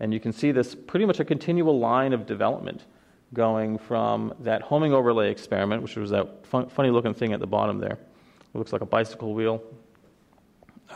[0.00, 2.84] And you can see this pretty much a continual line of development
[3.32, 7.46] going from that homing overlay experiment, which was that fun, funny looking thing at the
[7.46, 7.92] bottom there.
[7.92, 9.62] It looks like a bicycle wheel.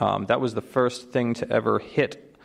[0.00, 2.36] Um, that was the first thing to ever hit,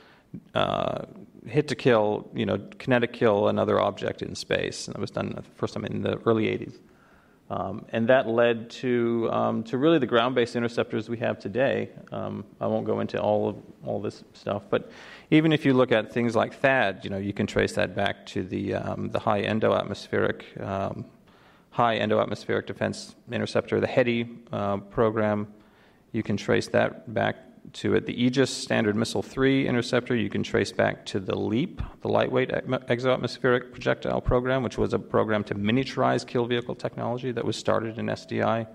[0.54, 1.06] uh,
[1.46, 4.88] hit to kill, you know, kinetic kill another object in space.
[4.88, 6.80] And that was done the first time in the early 80s.
[7.50, 11.90] Um, and that led to, um, to really the ground based interceptors we have today.
[12.12, 14.90] Um, I won't go into all of all this stuff, but
[15.30, 18.26] even if you look at things like THAAD, you know, you can trace that back
[18.28, 21.06] to the, um, the high endoatmospheric, um,
[21.72, 25.48] high endoatmospheric defense interceptor, the HEDI uh, program.
[26.14, 27.36] You can trace that back
[27.74, 28.06] to it.
[28.06, 32.50] The Aegis Standard Missile 3 interceptor, you can trace back to the LEAP, the Lightweight
[32.50, 37.98] Exoatmospheric Projectile Program, which was a program to miniaturize kill vehicle technology that was started
[37.98, 38.68] in SDI.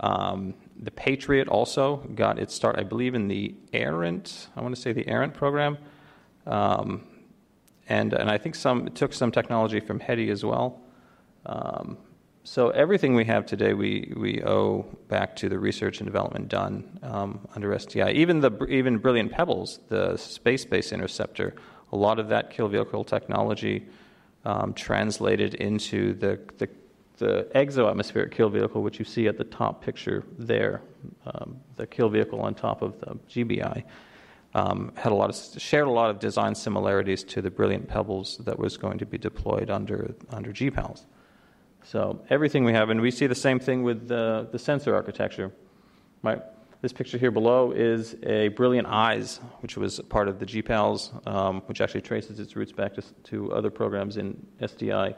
[0.00, 4.80] Um, the Patriot also got its start, I believe, in the ERINT, I want to
[4.80, 5.78] say the ERINT program.
[6.46, 7.06] Um,
[7.88, 10.80] and, and I think some, it took some technology from HEDI as well.
[11.46, 11.98] Um,
[12.46, 17.00] so everything we have today, we, we owe back to the research and development done
[17.02, 18.12] um, under SDI.
[18.12, 21.54] Even the even Brilliant Pebbles, the space-based interceptor,
[21.92, 23.86] a lot of that kill vehicle technology
[24.44, 26.68] um, translated into the, the
[27.16, 30.82] the exo-atmospheric kill vehicle, which you see at the top picture there,
[31.26, 33.84] um, the kill vehicle on top of the GBI,
[34.54, 38.38] um, had a lot of shared a lot of design similarities to the Brilliant Pebbles
[38.38, 41.06] that was going to be deployed under under GPALS.
[41.84, 45.52] So everything we have, and we see the same thing with the, the sensor architecture.
[46.80, 51.62] This picture here below is a Brilliant Eyes, which was part of the GPALS, um,
[51.62, 55.14] which actually traces its roots back to, to other programs in SDI.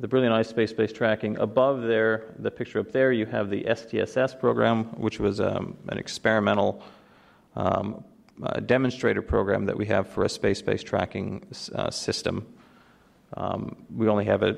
[0.00, 1.36] The Brilliant Eyes space-based tracking.
[1.38, 5.98] Above there, the picture up there, you have the STSS program, which was um, an
[5.98, 6.82] experimental
[7.54, 8.02] um,
[8.42, 12.46] uh, demonstrator program that we have for a space-based tracking uh, system.
[13.36, 14.56] Um, we only have a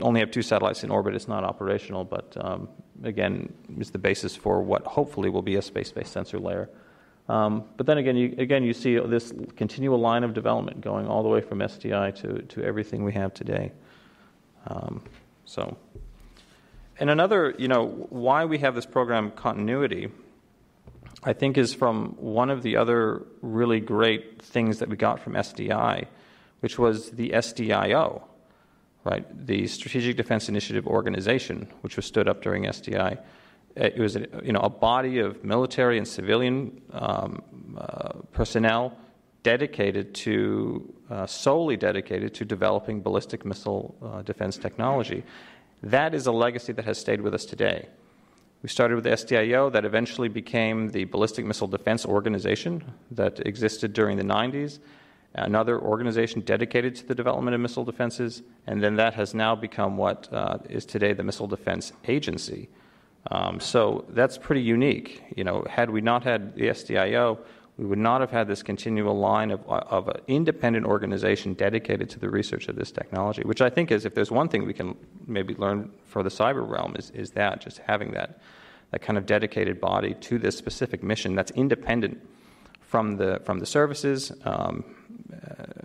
[0.00, 1.14] only have two satellites in orbit.
[1.14, 2.68] It's not operational, but um,
[3.02, 6.68] again, is the basis for what hopefully will be a space-based sensor layer.
[7.28, 11.22] Um, but then again, you, again, you see this continual line of development going all
[11.22, 13.72] the way from SDI to, to everything we have today.
[14.66, 15.02] Um,
[15.44, 15.76] so,
[16.98, 20.10] and another, you know, why we have this program continuity,
[21.22, 25.34] I think, is from one of the other really great things that we got from
[25.34, 26.06] SDI,
[26.60, 28.22] which was the SDIO
[29.04, 29.24] right?
[29.46, 33.18] The Strategic Defense Initiative Organization, which was stood up during SDI,
[33.76, 37.42] it was a, you know a body of military and civilian um,
[37.78, 38.96] uh, personnel
[39.42, 45.24] dedicated to uh, solely dedicated to developing ballistic missile uh, defense technology.
[45.82, 47.88] That is a legacy that has stayed with us today.
[48.62, 53.94] We started with the SDIO, that eventually became the Ballistic Missile Defense Organization that existed
[53.94, 54.80] during the 90s
[55.34, 59.96] another organization dedicated to the development of missile defenses, and then that has now become
[59.96, 62.68] what uh, is today the Missile Defense Agency.
[63.30, 65.22] Um, so that's pretty unique.
[65.36, 67.38] You know, had we not had the SDIO,
[67.76, 72.18] we would not have had this continual line of, of an independent organization dedicated to
[72.18, 74.96] the research of this technology, which I think is, if there's one thing we can
[75.26, 78.40] maybe learn for the cyber realm, is, is that, just having that,
[78.90, 82.20] that kind of dedicated body to this specific mission that's independent
[82.80, 84.84] from the from the services, um,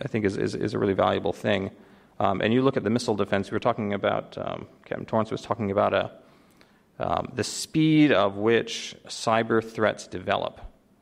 [0.01, 1.71] I think is, is, is a really valuable thing.
[2.19, 3.51] Um, and you look at the missile defense.
[3.51, 6.11] We were talking about um, Captain Torrence was talking about a,
[6.99, 10.61] um, the speed of which cyber threats develop.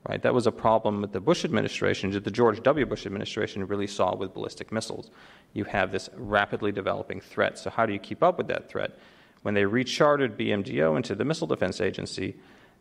[0.09, 2.11] Right, that was a problem that the Bush administration.
[2.11, 2.85] The George W.
[2.85, 5.09] Bush administration really saw with ballistic missiles.
[5.53, 7.57] You have this rapidly developing threat.
[7.57, 8.97] So how do you keep up with that threat?
[9.43, 12.35] When they rechartered BMDO into the Missile Defense Agency,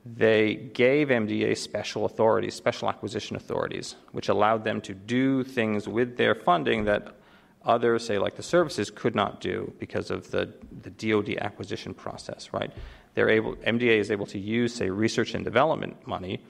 [0.04, 6.16] they gave MDA special authorities, special acquisition authorities, which allowed them to do things with
[6.16, 7.14] their funding that
[7.64, 12.52] others, say like the services, could not do because of the, the DoD acquisition process,
[12.52, 12.72] right?
[13.14, 16.42] They're able, MDA is able to use, say, research and development money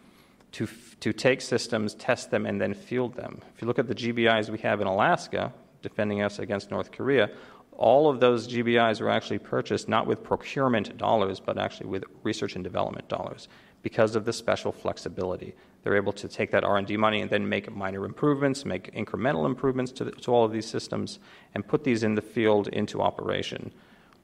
[0.52, 0.66] to,
[1.00, 3.40] to take systems, test them, and then field them.
[3.54, 7.30] If you look at the GBIs we have in Alaska, defending us against North Korea,
[7.72, 12.54] all of those GBIs were actually purchased not with procurement dollars, but actually with research
[12.54, 13.48] and development dollars
[13.82, 15.54] because of the special flexibility.
[15.82, 19.90] They're able to take that R&D money and then make minor improvements, make incremental improvements
[19.92, 21.18] to, the, to all of these systems,
[21.54, 23.72] and put these in the field into operation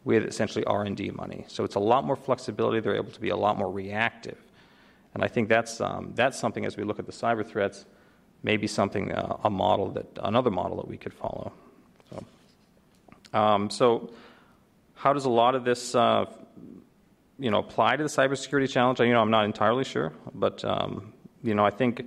[0.05, 1.45] with essentially R&D money.
[1.49, 2.81] So it's a lot more flexibility.
[2.81, 4.39] They're able to be a lot more reactive.
[5.15, 7.87] And I think that's, um, that's something as we look at the cyber threats,
[8.45, 11.53] maybe something, uh, a model that, another model that we could follow.
[13.33, 14.11] So, um, so
[14.95, 16.27] how does a lot of this, uh,
[17.39, 19.01] you know, apply to the cybersecurity challenge?
[19.01, 21.13] You know, I'm not entirely sure, but um,
[21.43, 22.01] you know, I think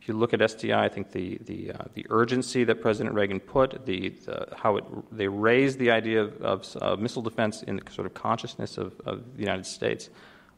[0.00, 3.40] if you look at SDI, I think the the uh, the urgency that President Reagan
[3.40, 7.76] put, the, the how it they raised the idea of, of uh, missile defense in
[7.76, 10.08] the sort of consciousness of, of the United States,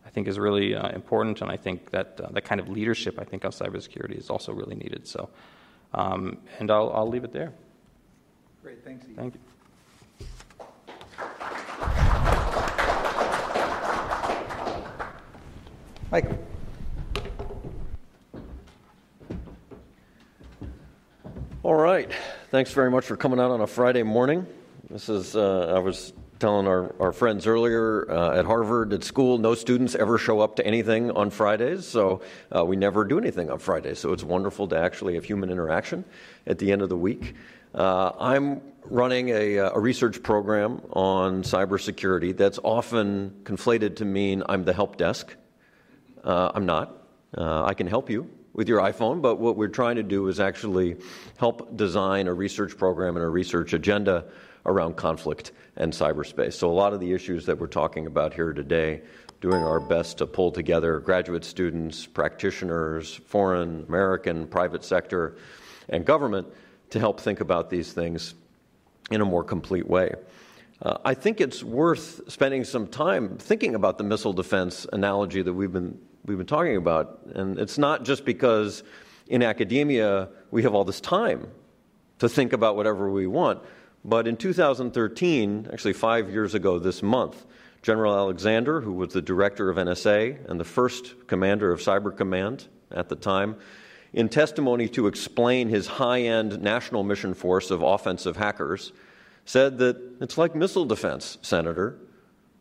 [0.07, 3.19] I think is really uh, important, and I think that uh, that kind of leadership,
[3.19, 5.09] I think, on cybersecurity is also really needed.
[5.09, 5.31] So,
[5.95, 7.53] um, and I'll I'll leave it there.
[8.63, 9.07] Great, thanks.
[9.07, 9.17] Ian.
[9.17, 9.50] Thank you.
[16.11, 16.39] Michael.
[21.63, 22.11] All right.
[22.51, 24.45] Thanks very much for coming out on a Friday morning.
[24.89, 29.39] This is, uh, I was telling our, our friends earlier uh, at Harvard, at school,
[29.39, 32.23] no students ever show up to anything on Fridays, so
[32.57, 34.01] uh, we never do anything on Fridays.
[34.01, 36.05] So it's wonderful to actually have human interaction
[36.47, 37.35] at the end of the week.
[37.73, 44.65] Uh, I'm running a, a, research program on cybersecurity that's often conflated to mean I'm
[44.65, 45.37] the help desk.
[46.25, 46.97] Uh, I'm not.
[47.37, 50.41] Uh, I can help you with your iPhone, but what we're trying to do is
[50.41, 50.97] actually
[51.39, 54.25] help design a research program and a research agenda
[54.67, 56.55] around conflict and cyberspace.
[56.55, 59.03] So, a lot of the issues that we're talking about here today,
[59.41, 65.37] doing our best to pull together graduate students, practitioners, foreign, American, private sector,
[65.89, 66.47] and government
[66.91, 68.35] to help think about these things
[69.11, 70.13] in a more complete way.
[70.83, 75.53] Uh, I think it's worth spending some time thinking about the missile defense analogy that
[75.53, 77.21] we've been we've been talking about.
[77.35, 78.83] And it's not just because
[79.27, 81.49] in academia we have all this time
[82.19, 83.61] to think about whatever we want,
[84.05, 87.45] but in 2013, actually five years ago this month,
[87.83, 92.67] General Alexander, who was the director of NSA and the first commander of Cyber Command
[92.91, 93.57] at the time,
[94.13, 98.93] in testimony to explain his high end national mission force of offensive hackers,
[99.45, 101.99] said that it's like missile defense, Senator.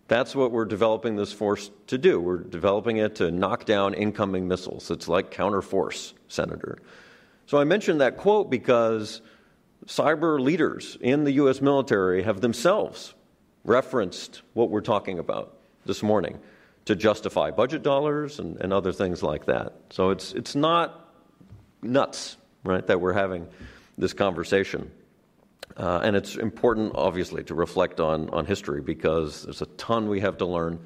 [0.09, 2.19] That's what we're developing this force to do.
[2.19, 4.89] We're developing it to knock down incoming missiles.
[4.89, 6.79] It's like counterforce, Senator.
[7.45, 9.21] So I mentioned that quote because
[9.85, 11.61] cyber leaders in the U.S.
[11.61, 13.13] military have themselves
[13.63, 16.39] referenced what we're talking about this morning
[16.85, 19.73] to justify budget dollars and, and other things like that.
[19.91, 21.13] So it's, it's not
[21.83, 23.47] nuts, right, that we're having
[23.95, 24.89] this conversation.
[25.77, 30.19] Uh, and it's important, obviously, to reflect on, on history because there's a ton we
[30.19, 30.79] have to learn.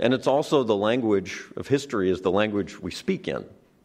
[0.00, 3.44] And it's also the language of history is the language we speak in.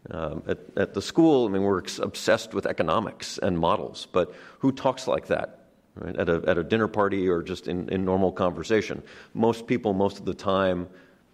[0.09, 4.71] Um, at, at, the school, I mean, we're obsessed with economics and models, but who
[4.71, 6.15] talks like that right?
[6.15, 9.03] at, a, at a dinner party or just in, in normal conversation?
[9.35, 10.89] Most people, most of the time,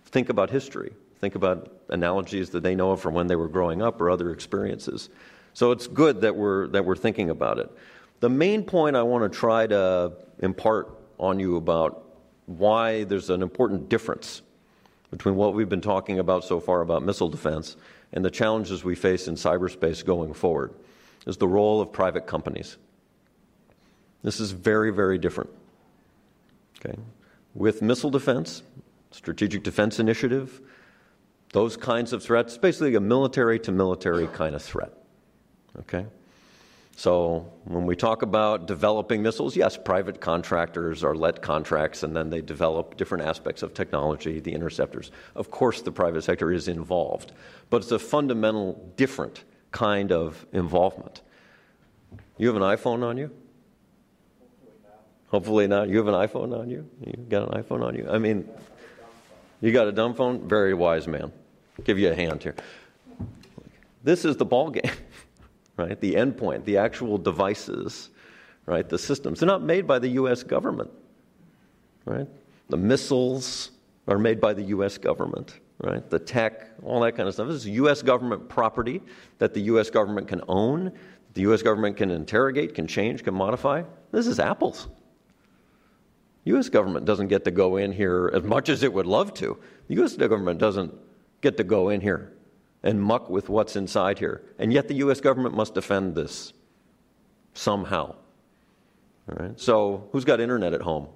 [0.05, 0.91] think about history,
[1.21, 4.31] think about analogies that they know of from when they were growing up or other
[4.31, 5.09] experiences.
[5.53, 7.71] So it's good that we're, that we're thinking about it.
[8.19, 12.03] The main point I want to try to impart on you about
[12.47, 14.41] why there's an important difference
[15.11, 17.77] between what we've been talking about so far about missile defense
[18.13, 20.73] and the challenges we face in cyberspace going forward
[21.25, 22.77] is the role of private companies.
[24.23, 25.49] This is very, very different.
[26.79, 26.97] Okay?
[27.53, 28.63] With missile defense,
[29.11, 30.61] strategic defense initiative,
[31.53, 34.91] those kinds of threats, basically a military to military kind of threat.
[35.79, 36.05] Okay?
[36.97, 42.31] So when we talk about developing missiles, yes, private contractors are let contracts and then
[42.31, 45.11] they develop different aspects of technology, the interceptors.
[45.35, 47.33] Of course, the private sector is involved,
[47.69, 51.21] but it's a fundamental different kind of involvement.
[52.39, 53.29] You have an iPhone on you?
[55.27, 55.89] Hopefully not.
[55.89, 56.89] You have an iPhone on you?
[57.05, 58.09] You got an iPhone on you?
[58.09, 58.49] I mean,
[59.61, 60.49] you got a dumb phone?
[60.49, 61.31] Very wise man.
[61.83, 62.55] Give you a hand here.
[64.03, 64.91] This is the ball game,
[65.77, 65.99] right?
[66.01, 68.09] The endpoint, the actual devices,
[68.65, 68.87] right?
[68.87, 69.39] The systems.
[69.39, 70.43] They're not made by the U.S.
[70.43, 70.91] government,
[72.05, 72.27] right?
[72.69, 73.71] The missiles
[74.07, 74.97] are made by the U.S.
[74.97, 76.07] government, right?
[76.09, 77.47] The tech, all that kind of stuff.
[77.47, 78.01] This is U.S.
[78.01, 79.01] government property
[79.37, 79.89] that the U.S.
[79.89, 80.91] government can own,
[81.33, 81.61] the U.S.
[81.61, 83.83] government can interrogate, can change, can modify.
[84.11, 84.87] This is Apple's.
[86.45, 86.69] U.S.
[86.69, 89.57] government doesn't get to go in here as much as it would love to.
[89.89, 90.15] The U.S.
[90.15, 90.93] government doesn't
[91.41, 92.31] get to go in here
[92.83, 94.43] and muck with what's inside here.
[94.59, 95.19] And yet the U.S.
[95.19, 96.53] government must defend this
[97.53, 98.15] somehow.
[99.29, 99.59] All right?
[99.59, 101.07] So, who's got internet at home?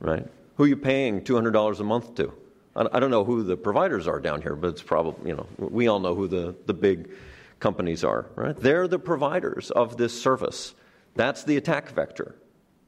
[0.00, 0.26] Right?
[0.56, 2.32] Who are you paying $200 a month to?
[2.76, 5.88] I don't know who the providers are down here, but it's probably, you know, we
[5.88, 7.10] all know who the, the big
[7.58, 8.56] companies are, right?
[8.56, 10.74] They're the providers of this service.
[11.16, 12.36] That's the attack vector.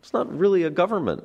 [0.01, 1.25] It's not really a government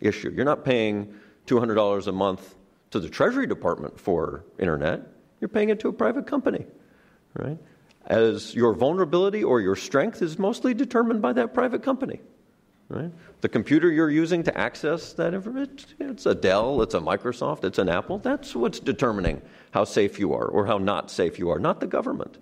[0.00, 0.30] issue.
[0.30, 1.14] You're not paying
[1.46, 2.54] $200 a month
[2.96, 5.02] to the Treasury Department for internet.
[5.40, 6.64] You're paying it to a private company,
[7.34, 7.58] right?
[8.06, 12.20] As your vulnerability or your strength is mostly determined by that private company,
[12.88, 13.10] right?
[13.42, 17.78] The computer you're using to access that information, it's a Dell, it's a Microsoft, it's
[17.78, 18.18] an Apple.
[18.18, 19.42] That's what's determining
[19.72, 22.38] how safe you are or how not safe you are, not the government.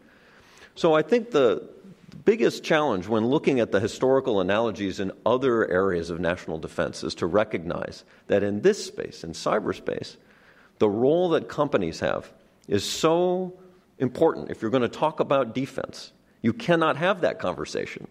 [0.77, 1.69] So I think the,
[2.11, 7.03] the biggest challenge when looking at the historical analogies in other areas of national defense
[7.03, 10.17] is to recognize that in this space, in cyberspace,
[10.79, 12.33] the role that companies have
[12.68, 13.59] is so
[13.99, 14.51] important.
[14.51, 16.12] If you're going to talk about defense,
[16.43, 18.07] you cannot have that conversation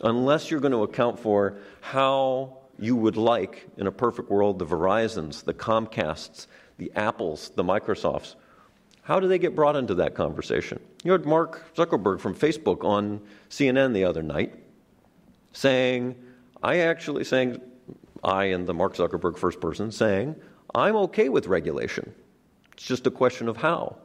[0.00, 4.66] unless you're going to account for how you would like, in a perfect world, the
[4.66, 6.46] Verizons, the Comcasts,
[6.78, 8.36] the Apples, the Microsofts
[9.08, 10.78] how do they get brought into that conversation?
[11.02, 14.54] You had Mark Zuckerberg from Facebook on CNN the other night
[15.54, 16.14] saying,
[16.62, 17.58] I actually saying,
[18.22, 20.36] I and the Mark Zuckerberg first person saying,
[20.74, 22.14] I'm okay with regulation.
[22.72, 23.96] It's just a question of how.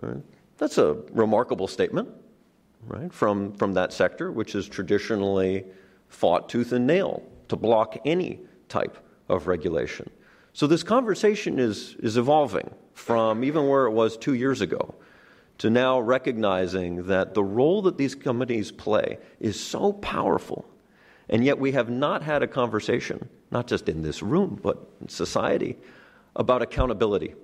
[0.00, 0.22] Right?
[0.58, 2.08] That's a remarkable statement,
[2.86, 5.64] right, from, from that sector, which is traditionally
[6.08, 8.96] fought tooth and nail to block any type
[9.28, 10.08] of regulation.
[10.52, 14.94] So this conversation is, is evolving from even where it was two years ago
[15.58, 20.68] to now recognizing that the role that these companies play is so powerful.
[21.28, 25.08] And yet we have not had a conversation, not just in this room, but in
[25.08, 25.76] society,
[26.34, 27.34] about accountability.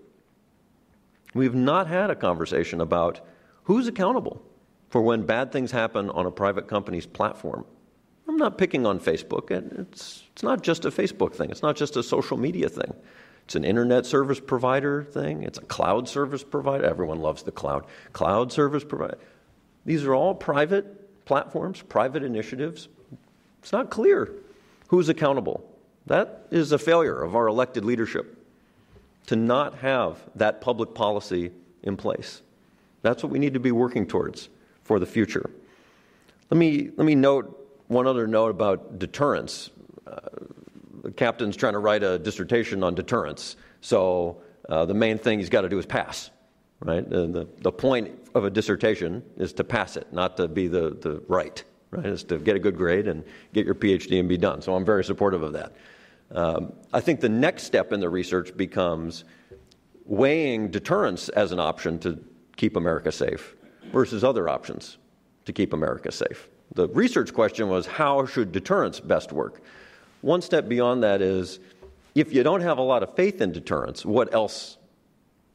[1.34, 3.20] We've not had a conversation about
[3.64, 4.42] who's accountable
[4.88, 7.66] for when bad things happen on a private company's platform.
[8.26, 9.50] I'm not picking on Facebook.
[9.50, 12.94] and It's, it's not just a Facebook thing, it's not just a social media thing.
[13.44, 16.84] It's an internet service provider thing, it's a cloud service provider.
[16.84, 17.86] Everyone loves the cloud.
[18.12, 19.18] Cloud service provider.
[19.84, 22.88] These are all private platforms, private initiatives.
[23.60, 24.30] It's not clear
[24.88, 25.67] who's accountable.
[26.08, 28.38] That is a failure of our elected leadership
[29.26, 31.52] to not have that public policy
[31.82, 32.40] in place.
[33.02, 34.48] That's what we need to be working towards
[34.84, 35.50] for the future.
[36.50, 37.54] Let me, let me note
[37.88, 39.70] one other note about deterrence.
[40.06, 40.18] Uh,
[41.02, 43.56] the captain's trying to write a dissertation on deterrence.
[43.82, 46.30] So uh, the main thing he's got to do is pass,
[46.80, 47.08] right?
[47.08, 51.22] The, the point of a dissertation is to pass it, not to be the, the
[51.28, 52.06] right, right?
[52.06, 54.62] It's to get a good grade and get your PhD and be done.
[54.62, 55.74] So I'm very supportive of that.
[56.30, 59.24] Um, I think the next step in the research becomes
[60.04, 62.18] weighing deterrence as an option to
[62.56, 63.54] keep America safe
[63.92, 64.98] versus other options
[65.44, 66.48] to keep America safe.
[66.74, 69.62] The research question was how should deterrence best work?
[70.20, 71.60] One step beyond that is
[72.14, 74.76] if you don't have a lot of faith in deterrence, what else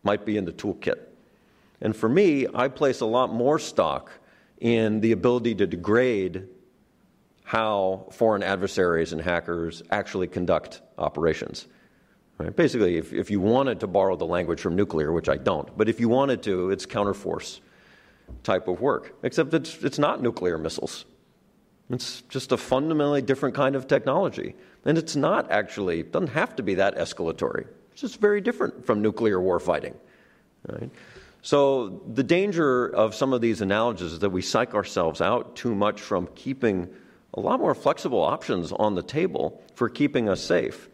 [0.03, 0.99] might be in the toolkit?
[1.81, 4.11] And for me, I place a lot more stock
[4.59, 6.47] in the ability to degrade
[7.53, 11.67] how foreign adversaries and hackers actually conduct operations.
[12.39, 12.55] Right?
[12.55, 15.87] Basically, if, if you wanted to borrow the language from nuclear, which I don't, but
[15.87, 17.59] if you wanted to, it's counterforce
[18.41, 21.05] type of work, except it's, it's not nuclear missiles.
[21.91, 24.55] It's just a fundamentally different kind of technology.
[24.83, 27.67] And it's not actually, it doesn't have to be that escalatory.
[27.91, 29.93] It's just very different from nuclear warfighting.
[30.67, 30.89] Right?
[31.43, 35.75] So the danger of some of these analogies is that we psych ourselves out too
[35.75, 36.89] much from keeping
[37.33, 40.89] a lot more flexible options on the table for keeping us safe.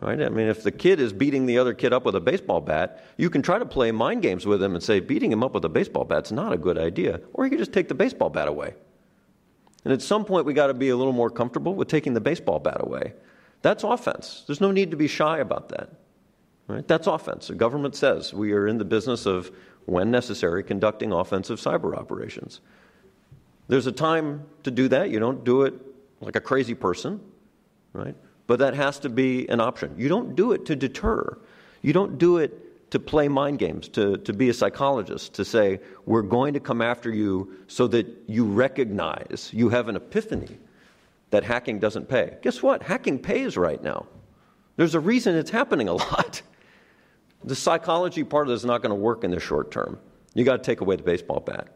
[0.00, 0.20] Right?
[0.20, 3.04] I mean, if the kid is beating the other kid up with a baseball bat,
[3.16, 5.64] you can try to play mind games with him and say, beating him up with
[5.64, 7.20] a baseball bat's not a good idea.
[7.32, 8.74] Or you can just take the baseball bat away.
[9.84, 12.20] And at some point, we got to be a little more comfortable with taking the
[12.20, 13.12] baseball bat away.
[13.62, 14.42] That's offense.
[14.46, 15.90] There's no need to be shy about that.
[16.66, 16.86] Right?
[16.88, 17.48] That's offense.
[17.48, 19.52] The government says we are in the business of
[19.84, 22.60] when necessary, conducting offensive cyber operations.
[23.68, 25.10] There's a time to do that.
[25.10, 25.74] You don't do it
[26.20, 27.20] like a crazy person,
[27.92, 28.14] right?
[28.46, 29.94] But that has to be an option.
[29.96, 31.38] You don't do it to deter.
[31.82, 35.80] You don't do it to play mind games, to, to be a psychologist, to say,
[36.06, 40.58] we're going to come after you so that you recognize, you have an epiphany
[41.30, 42.36] that hacking doesn't pay.
[42.42, 42.82] Guess what?
[42.82, 44.06] Hacking pays right now.
[44.76, 46.42] There's a reason it's happening a lot.
[47.42, 49.98] The psychology part of this is not going to work in the short term.
[50.34, 51.68] You got to take away the baseball bat.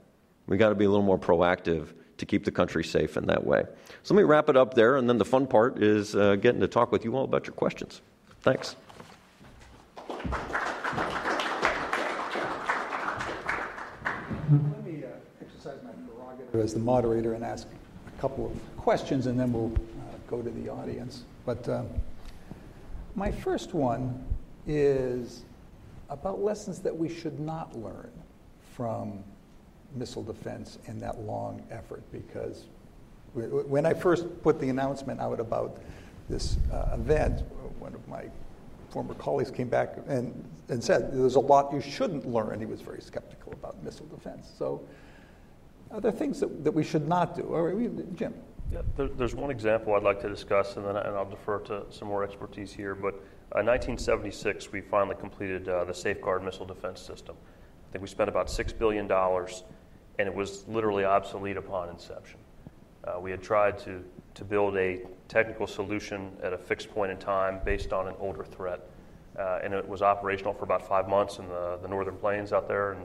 [0.48, 3.44] We got to be a little more proactive to keep the country safe in that
[3.44, 3.64] way.
[4.02, 6.60] So let me wrap it up there, and then the fun part is uh, getting
[6.62, 8.00] to talk with you all about your questions.
[8.40, 8.74] Thanks.
[14.50, 15.08] Let me uh,
[15.42, 17.68] exercise my prerogative as the moderator and ask
[18.06, 21.24] a couple of questions, and then we'll uh, go to the audience.
[21.44, 21.82] But uh,
[23.14, 24.24] my first one
[24.66, 25.44] is
[26.08, 28.10] about lessons that we should not learn
[28.74, 29.22] from
[29.94, 32.64] missile defense in that long effort because
[33.34, 35.80] when I first put the announcement out about
[36.28, 37.42] this uh, event,
[37.78, 38.24] one of my
[38.90, 42.58] former colleagues came back and, and said, There's a lot you shouldn't learn.
[42.58, 44.50] He was very skeptical about missile defense.
[44.58, 44.82] So,
[45.90, 47.42] are there things that, that we should not do?
[47.42, 47.72] Or,
[48.14, 48.34] Jim?
[48.72, 51.84] Yeah, there, there's one example I'd like to discuss, and then and I'll defer to
[51.90, 52.94] some more expertise here.
[52.94, 53.14] But
[53.54, 57.34] uh, in 1976, we finally completed uh, the Safeguard Missile Defense System.
[57.88, 59.08] I think we spent about $6 billion,
[60.18, 62.38] and it was literally obsolete upon inception.
[63.04, 64.04] Uh, we had tried to,
[64.34, 68.44] to build a technical solution at a fixed point in time based on an older
[68.44, 68.80] threat,
[69.38, 72.66] uh, and it was operational for about five months in the, the northern plains out
[72.66, 72.98] there in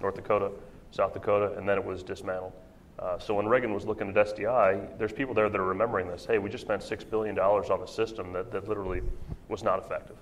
[0.00, 0.50] North Dakota,
[0.90, 2.52] South Dakota, and then it was dismantled.
[2.98, 6.26] Uh, so when Reagan was looking at SDI, there's people there that are remembering this.
[6.26, 9.00] Hey, we just spent $6 billion on a system that, that literally
[9.48, 10.16] was not effective.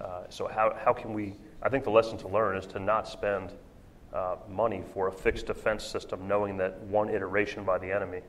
[0.00, 3.08] Uh, so how, how can we, I think the lesson to learn is to not
[3.08, 3.52] spend
[4.14, 8.20] uh, money for a fixed defense system knowing that one iteration by the enemy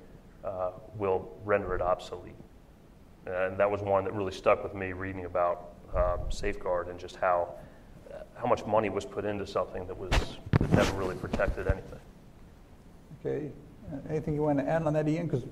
[0.44, 2.34] uh, will render it obsolete.
[3.26, 7.16] And that was one that really stuck with me reading about um, Safeguard and just
[7.16, 7.56] how,
[8.36, 10.12] how much money was put into something that, was,
[10.60, 12.00] that never really protected anything.
[13.26, 13.52] Okay.
[14.10, 15.28] Anything you want to add on that, Ian?
[15.28, 15.44] Because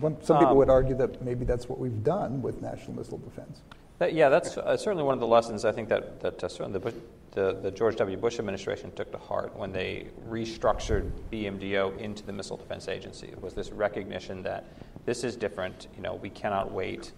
[0.00, 3.60] some people um, would argue that maybe that's what we've done with national missile defense.
[4.00, 6.78] That, yeah, that's uh, certainly one of the lessons I think that, that uh, certainly
[6.78, 6.94] the,
[7.32, 8.16] the, the, George W.
[8.16, 13.26] Bush administration took to heart when they restructured BMDO into the Missile Defense Agency.
[13.26, 14.64] It was this recognition that
[15.04, 15.88] this is different.
[15.96, 17.12] You know, we cannot wait,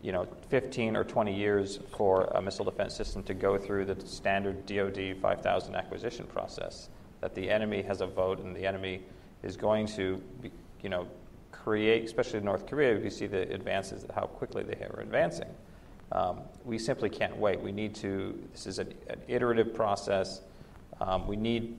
[0.00, 4.06] you know, 15 or 20 years for a missile defense system to go through the
[4.06, 6.88] standard DoD 5000 acquisition process.
[7.20, 9.02] That the enemy has a vote and the enemy
[9.44, 10.50] is going to, be,
[10.82, 11.06] you know,
[11.52, 15.48] create, especially North Korea, if you see the advances, how quickly they are advancing.
[16.12, 17.60] Um, we simply can't wait.
[17.60, 20.40] We need to, this is an, an iterative process.
[21.00, 21.76] Um, we need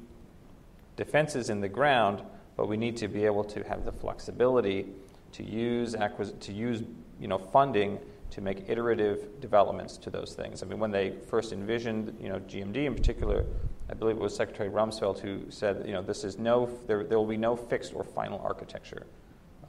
[0.95, 2.21] defenses in the ground,
[2.55, 4.87] but we need to be able to have the flexibility
[5.33, 6.83] to use, acquis- to use
[7.19, 7.99] you know, funding
[8.35, 10.61] to make iterative developments to those things.
[10.61, 13.45] I mean, when they first envisioned, you know, GMD in particular,
[13.89, 17.17] I believe it was Secretary Rumsfeld who said, you know, this is no, there, there
[17.17, 19.05] will be no fixed or final architecture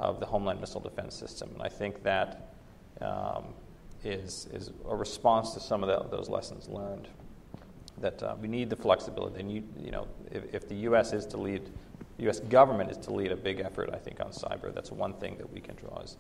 [0.00, 1.50] of the Homeland Missile Defense System.
[1.52, 2.54] And I think that
[3.00, 3.44] um,
[4.02, 7.06] is is a response to some of the, those lessons learned.
[7.98, 9.38] That uh, we need the flexibility.
[9.38, 11.12] And you, you know, if, if the U.S.
[11.12, 11.70] is to lead,
[12.18, 12.40] U.S.
[12.40, 15.50] government is to lead a big effort, I think, on cyber, that's one thing that
[15.52, 16.16] we can draw is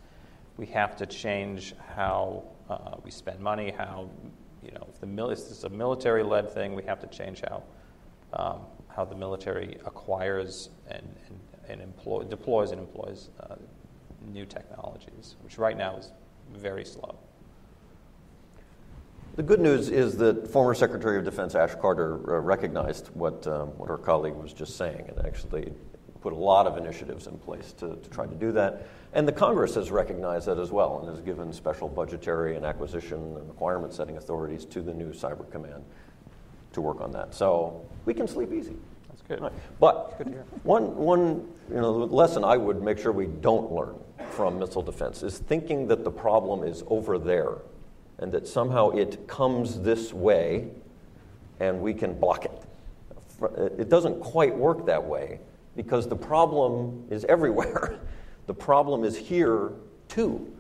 [0.56, 4.10] we have to change how uh, we spend money, how,
[4.62, 7.42] you know, if the mil- if this is a military-led thing, we have to change
[7.48, 7.62] how
[8.32, 13.56] um, how the military acquires and, and, and employ, deploys and employs uh,
[14.32, 16.12] new technologies, which right now is
[16.54, 17.14] very slow.
[19.36, 23.68] The good news is that former Secretary of Defense Ash Carter uh, recognized what, um,
[23.76, 25.74] what our colleague was just saying and actually
[26.22, 28.86] put a lot of initiatives in place to, to try to do that.
[29.16, 33.16] And the Congress has recognized that as well and has given special budgetary and acquisition
[33.18, 35.82] and requirement setting authorities to the new Cyber Command
[36.74, 37.34] to work on that.
[37.34, 38.76] So we can sleep easy.
[39.08, 39.40] That's good.
[39.40, 39.52] Right.
[39.80, 43.94] But good one, one you know, lesson I would make sure we don't learn
[44.32, 47.54] from missile defense is thinking that the problem is over there
[48.18, 50.68] and that somehow it comes this way
[51.58, 52.62] and we can block it.
[53.78, 55.40] It doesn't quite work that way
[55.74, 57.98] because the problem is everywhere.
[58.46, 59.72] the problem is here
[60.08, 60.52] too.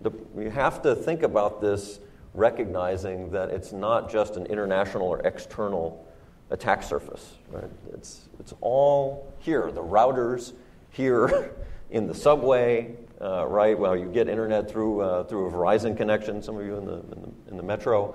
[0.00, 2.00] The, you have to think about this
[2.34, 6.04] recognizing that it's not just an international or external
[6.50, 7.34] attack surface.
[7.50, 7.64] Right?
[7.92, 9.70] It's, it's all here.
[9.70, 10.52] The routers
[10.90, 11.52] here
[11.90, 13.78] in the subway, uh, right?
[13.78, 16.94] Well, you get internet through, uh, through a Verizon connection, some of you in the,
[16.94, 18.14] in the, in the metro.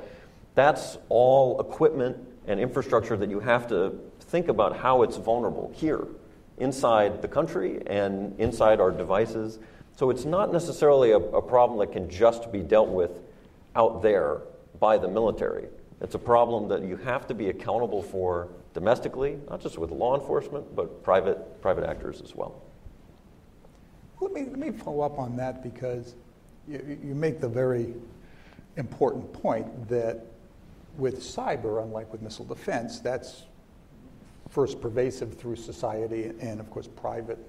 [0.55, 6.05] That's all equipment and infrastructure that you have to think about how it's vulnerable here,
[6.59, 9.59] inside the country and inside our devices.
[9.95, 13.11] So it's not necessarily a, a problem that can just be dealt with
[13.75, 14.41] out there
[14.79, 15.67] by the military.
[16.01, 20.17] It's a problem that you have to be accountable for domestically, not just with law
[20.19, 22.61] enforcement, but private, private actors as well.
[24.21, 26.15] Let me, let me follow up on that because
[26.67, 27.93] you, you make the very
[28.77, 30.25] important point that
[30.97, 33.43] with cyber, unlike with missile defense, that's
[34.49, 37.39] first pervasive through society, and of course, private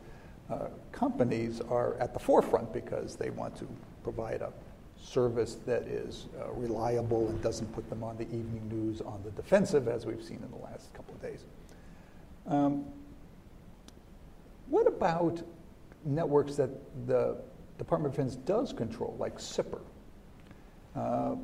[0.50, 3.68] uh, companies are at the forefront because they want to
[4.02, 4.52] provide a
[5.02, 9.30] service that is uh, reliable and doesn't put them on the evening news on the
[9.30, 11.44] defensive, as we've seen in the last couple of days.
[12.46, 12.84] Um,
[14.68, 15.42] what about
[16.04, 16.70] networks that
[17.06, 17.36] the
[17.78, 19.80] Department of Defense does control, like SIPR?
[20.94, 21.36] Uh,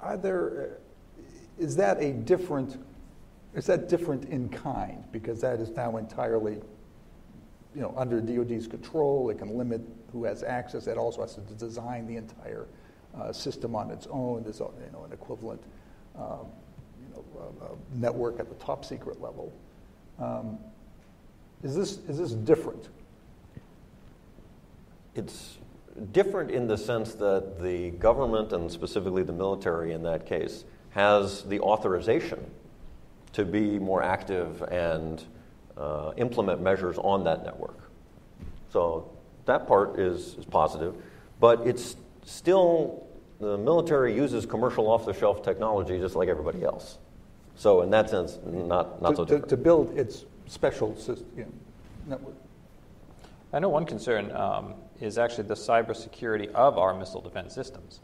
[0.00, 0.78] are there,
[1.58, 2.78] is that a different,
[3.54, 5.04] is that different in kind?
[5.10, 6.58] Because that is now entirely,
[7.74, 9.30] you know, under DoD's control.
[9.30, 9.80] It can limit
[10.12, 10.86] who has access.
[10.86, 12.66] It also has to design the entire
[13.18, 14.44] uh, system on its own.
[14.44, 15.62] There's you know, an equivalent
[16.16, 16.46] um,
[17.02, 19.52] you know, uh, uh, network at the top secret level.
[20.18, 20.58] Um,
[21.62, 22.88] is, this, is this different?
[25.16, 25.58] It's
[26.12, 31.42] different in the sense that the government, and specifically the military in that case, has
[31.44, 32.48] the authorization
[33.32, 35.24] to be more active and
[35.76, 37.90] uh, implement measures on that network.
[38.72, 39.10] So
[39.46, 40.94] that part is, is positive,
[41.38, 43.06] but it's still,
[43.40, 46.98] the military uses commercial off the shelf technology just like everybody else.
[47.56, 51.42] So, in that sense, not, not to, so to, to build its special system, you
[51.44, 51.52] know,
[52.06, 52.34] network.
[53.52, 58.00] I know one concern um, is actually the cybersecurity of our missile defense systems.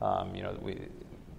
[0.00, 0.78] Um, you know, we,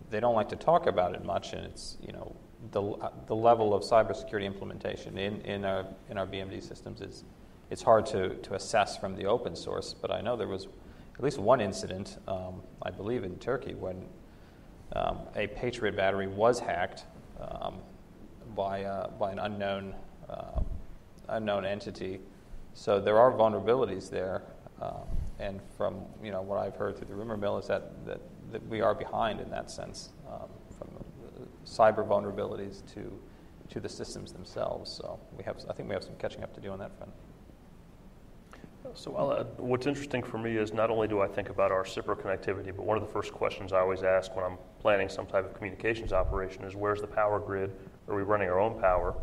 [0.09, 2.35] they don't like to talk about it much, and it's you know
[2.71, 7.23] the, the level of cybersecurity implementation in, in, our, in our BMD systems is
[7.69, 9.93] it's hard to, to assess from the open source.
[9.93, 10.67] But I know there was
[11.15, 14.05] at least one incident, um, I believe in Turkey, when
[14.95, 17.05] um, a Patriot battery was hacked
[17.39, 17.75] um,
[18.55, 19.93] by, uh, by an unknown,
[20.29, 20.61] uh,
[21.29, 22.19] unknown entity.
[22.73, 24.43] So there are vulnerabilities there.
[24.81, 25.03] Um,
[25.39, 28.65] and from you know, what I've heard through the rumor mill is that, that, that
[28.67, 30.09] we are behind in that sense,
[31.67, 33.11] cyber vulnerabilities to,
[33.69, 34.91] to the systems themselves.
[34.91, 37.11] So we have, I think we have some catching up to do on that front.
[38.93, 42.15] So uh, what's interesting for me is not only do I think about our SIPR
[42.15, 45.45] connectivity, but one of the first questions I always ask when I'm planning some type
[45.45, 47.73] of communications operation is where's the power grid?
[48.07, 49.13] Are we running our own power?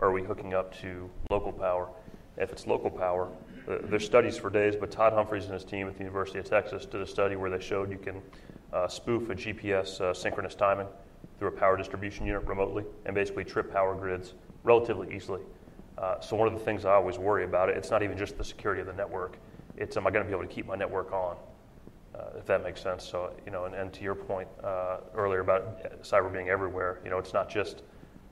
[0.00, 1.88] Are we hooking up to local power?
[2.36, 3.28] If it's local power,
[3.68, 6.46] uh, there's studies for days, but Todd Humphreys and his team at the University of
[6.46, 8.20] Texas did a study where they showed you can
[8.72, 10.88] uh, spoof a GPS uh, synchronous timing
[11.42, 15.40] through a power distribution unit remotely and basically trip power grids relatively easily.
[15.98, 18.38] Uh, so one of the things I always worry about it, it's not even just
[18.38, 19.38] the security of the network.
[19.76, 21.36] It's am I going to be able to keep my network on,
[22.14, 23.04] uh, if that makes sense.
[23.04, 27.10] So you know, and, and to your point uh, earlier about cyber being everywhere, you
[27.10, 27.82] know, it's not just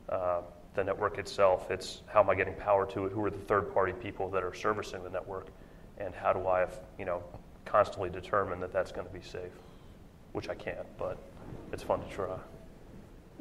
[0.09, 0.43] uh,
[0.75, 1.69] the network itself.
[1.69, 3.13] It's how am I getting power to it?
[3.13, 5.49] Who are the third-party people that are servicing the network,
[5.99, 7.25] and how do I, you know,
[7.65, 9.51] constantly determine that that's going to be safe?
[10.31, 11.19] Which I can't, but
[11.73, 12.39] it's fun to try.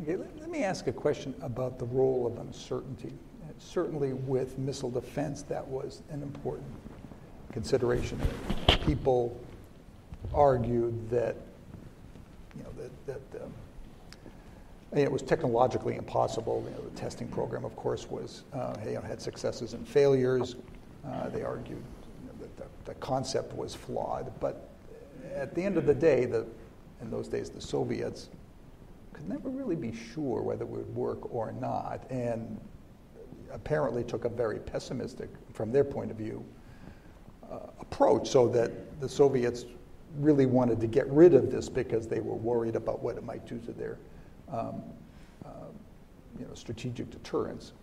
[0.02, 3.14] Okay, let, let me ask a question about the role of uncertainty
[3.60, 6.72] certainly with missile defense, that was an important
[7.52, 8.20] consideration.
[8.86, 9.40] People
[10.34, 11.36] argued that,
[12.56, 13.54] you know, that, that um,
[14.98, 16.64] it was technologically impossible.
[16.66, 20.56] You know, the testing program, of course, was uh, you know, had successes and failures.
[21.06, 21.84] Uh, they argued
[22.24, 24.32] you know, that the, the, concept was flawed.
[24.40, 24.70] But
[25.36, 26.46] at the end of the day, the,
[27.02, 28.30] in those days, the Soviets
[29.20, 32.10] could never really be sure whether it would work or not.
[32.10, 32.58] And
[33.52, 36.44] apparently took a very pessimistic, from their point of view,
[37.52, 39.66] uh, approach, so that the Soviets
[40.20, 43.46] really wanted to get rid of this because they were worried about what it might
[43.46, 43.98] do to their
[44.50, 44.82] um,
[45.46, 45.50] uh,
[46.40, 47.74] you know, strategic deterrence.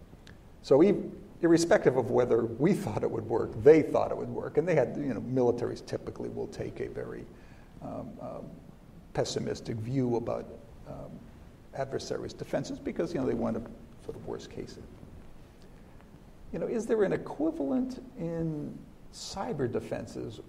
[0.62, 1.12] So, even,
[1.42, 4.56] irrespective of whether we thought it would work, they thought it would work.
[4.56, 7.26] And they had, you know, militaries typically will take a very
[7.82, 8.46] um, um,
[9.12, 10.46] pessimistic view about
[10.88, 11.10] um,
[11.74, 13.62] adversaries' defenses because, you know, they want a
[14.04, 14.78] sort of worst case
[16.52, 18.76] you know, is there an equivalent in
[19.12, 20.40] cyber defenses?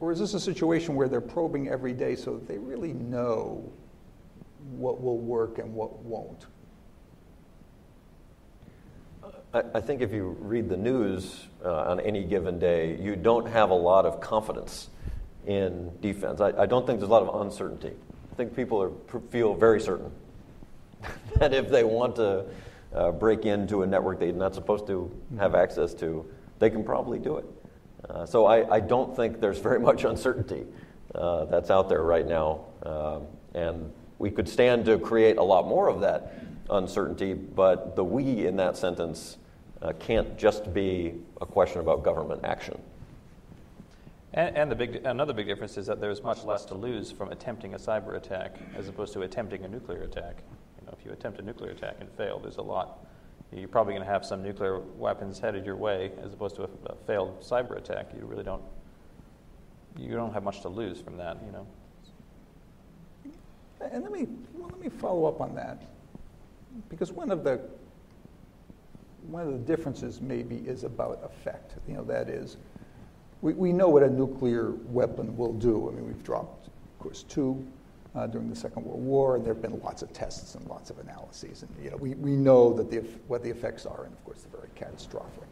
[0.00, 3.72] Or is this a situation where they're probing every day so that they really know
[4.76, 6.46] what will work and what won't?
[9.54, 13.46] I, I think if you read the news uh, on any given day, you don't
[13.46, 14.90] have a lot of confidence
[15.46, 16.40] in defense.
[16.40, 17.92] I, I don't think there's a lot of uncertainty.
[18.32, 18.90] I think people are,
[19.30, 20.10] feel very certain
[21.36, 22.46] that if they want to
[22.94, 26.24] uh, break into a network they're not supposed to have access to,
[26.58, 27.44] they can probably do it.
[28.08, 30.64] Uh, so I, I, don't think there's very much uncertainty
[31.14, 32.64] uh, that's out there right now.
[32.84, 36.34] Um, and we could stand to create a lot more of that
[36.70, 39.36] uncertainty, but the we in that sentence
[39.82, 42.80] uh, can't just be a question about government action.
[44.34, 47.30] And, and, the big, another big difference is that there's much less to lose from
[47.32, 50.42] attempting a cyber attack as opposed to attempting a nuclear attack.
[50.80, 53.04] You know, if you attempt a nuclear attack and fail, there's a lot.
[53.52, 56.68] You're probably going to have some nuclear weapons headed your way as opposed to a,
[56.86, 58.08] a failed cyber attack.
[58.16, 58.62] You really don't.
[59.98, 61.36] You don't have much to lose from that.
[61.44, 61.66] You know.
[63.92, 65.82] And let me well, let me follow up on that
[66.88, 67.60] because one of the
[69.26, 71.74] one of the differences maybe is about effect.
[71.86, 72.56] You know, that is
[73.42, 75.88] we, we know what a nuclear weapon will do.
[75.88, 77.66] I mean, we've dropped, of course, two
[78.14, 80.90] uh, during the Second World War, and there have been lots of tests and lots
[80.90, 81.62] of analyses.
[81.64, 84.42] And you know, we, we know that the, what the effects are, and of course,
[84.42, 85.48] they're very catastrophic.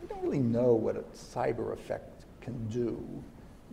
[0.00, 3.04] We don't really know what a cyber effect can do.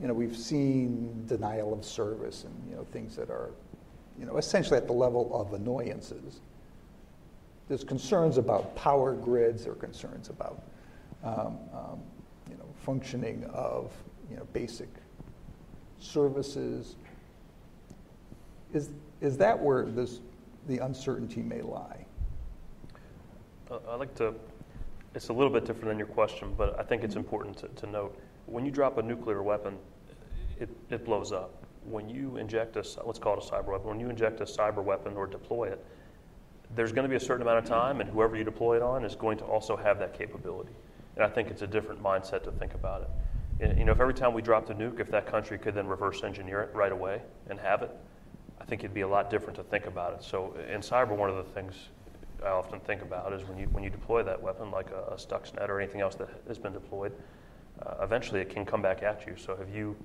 [0.02, 3.52] You know, we've seen denial of service and you know things that are,
[4.18, 6.40] you know, essentially at the level of annoyances.
[7.68, 9.66] There's concerns about power grids.
[9.66, 10.64] There are concerns about
[11.24, 12.00] um, um,
[12.80, 13.92] functioning of
[14.30, 14.90] you know, basic
[16.00, 16.96] services.
[18.74, 18.90] Is,
[19.22, 20.20] is that where this,
[20.68, 22.06] the uncertainty may lie?
[23.70, 24.34] Uh, I'd like to,
[25.16, 27.88] it's a little bit different than your question, but I think it's important to, to
[27.88, 28.18] note.
[28.46, 29.78] When you drop a nuclear weapon,
[30.60, 31.52] it, it blows up.
[31.86, 34.84] When you inject a, let's call it a cyber weapon, when you inject a cyber
[34.84, 35.86] weapon or deploy it,
[36.76, 39.04] there's going to be a certain amount of time, and whoever you deploy it on
[39.04, 40.74] is going to also have that capability.
[41.20, 43.78] And I think it's a different mindset to think about it.
[43.78, 46.24] You know, if every time we dropped a nuke, if that country could then reverse
[46.24, 47.92] engineer it right away and have it,
[48.62, 50.24] I think it'd be a lot different to think about it.
[50.24, 51.90] So in cyber, one of the things
[52.42, 55.16] I often think about is when you when you deploy that weapon, like a, a
[55.18, 57.12] Stuxnet or anything else that has been deployed,
[57.86, 59.36] uh, eventually it can come back at you.
[59.36, 59.98] So have you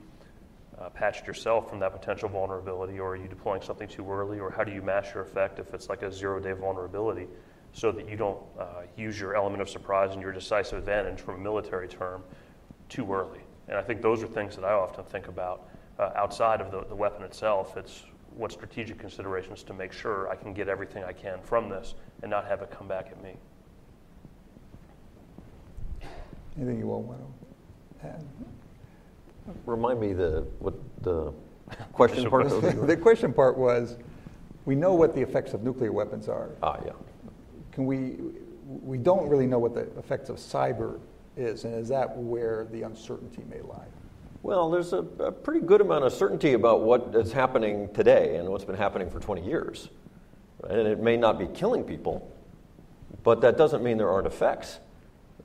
[0.81, 4.51] uh, patched yourself from that potential vulnerability, or are you deploying something too early, or
[4.51, 7.29] how do you mask your effect if it's like a zero-day vulnerability?
[7.75, 11.35] So that you don't uh, use your element of surprise and your decisive advantage from
[11.35, 12.22] a military term
[12.89, 13.41] too early.
[13.68, 15.68] And I think those are things that I often think about
[15.99, 17.77] uh, outside of the, the weapon itself.
[17.77, 18.05] It's
[18.37, 22.31] what strategic considerations to make sure I can get everything I can from this and
[22.31, 23.35] not have it come back at me.
[26.57, 27.20] Anything you all want
[28.01, 28.25] to add?
[29.66, 31.33] Remind me the what the
[31.93, 32.49] question part.
[32.87, 33.99] the question part was,
[34.64, 36.51] we know what the effects of nuclear weapons are.
[36.62, 36.93] Ah, yeah
[37.75, 38.16] can we,
[38.66, 41.01] we don't really know what the effects of cyber
[41.37, 43.87] is, and is that where the uncertainty may lie?
[44.45, 48.49] Well, there's a, a, pretty good amount of certainty about what is happening today and
[48.49, 49.89] what's been happening for 20 years.
[50.68, 52.31] And it may not be killing people,
[53.25, 54.79] but that doesn't mean there aren't effects.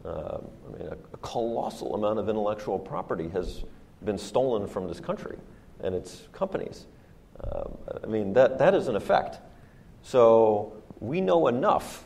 [0.06, 3.64] Uh, I mean, a, a, colossal amount of intellectual property has
[4.06, 5.38] been stolen from this country
[5.82, 6.86] and its companies.
[7.44, 7.64] Uh,
[8.04, 9.40] I mean, that, that is an effect.
[10.04, 12.06] So we know enough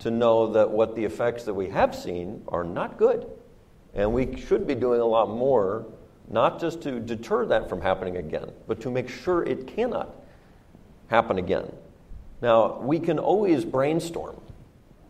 [0.00, 3.26] to know that what the effects that we have seen are not good.
[3.94, 5.86] And we should be doing a lot more,
[6.28, 10.14] not just to deter that from happening again, but to make sure it cannot
[11.08, 11.72] happen again.
[12.40, 14.40] Now, we can always brainstorm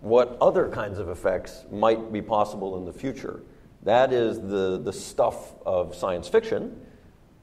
[0.01, 3.43] what other kinds of effects might be possible in the future.
[3.82, 6.80] That is the, the stuff of science fiction,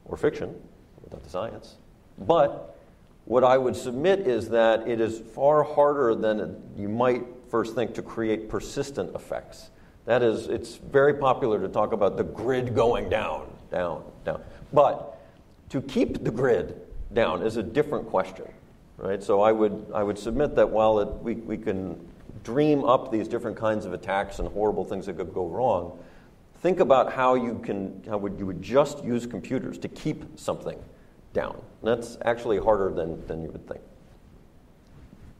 [0.06, 0.56] or fiction,
[1.04, 1.76] without the science.
[2.18, 2.78] But
[3.26, 7.94] what I would submit is that it is far harder than you might first think
[7.96, 9.70] to create persistent effects.
[10.06, 14.42] That is, it's very popular to talk about the grid going down, down, down.
[14.72, 15.20] But
[15.70, 16.82] to keep the grid
[17.14, 18.46] down is a different question,
[18.98, 19.22] right?
[19.24, 22.00] So I would, I would submit that while it, we, we can
[22.44, 25.98] dream up these different kinds of attacks and horrible things that could go wrong,
[26.62, 30.78] think about how you can, how would, you would just use computers to keep something
[31.34, 31.56] down.
[31.82, 33.82] And that's actually harder than, than you would think.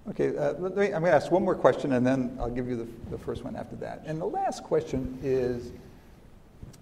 [0.10, 2.76] Okay, uh, me, I'm going to ask one more question and then I'll give you
[2.76, 4.04] the, the first one after that.
[4.06, 5.72] And the last question is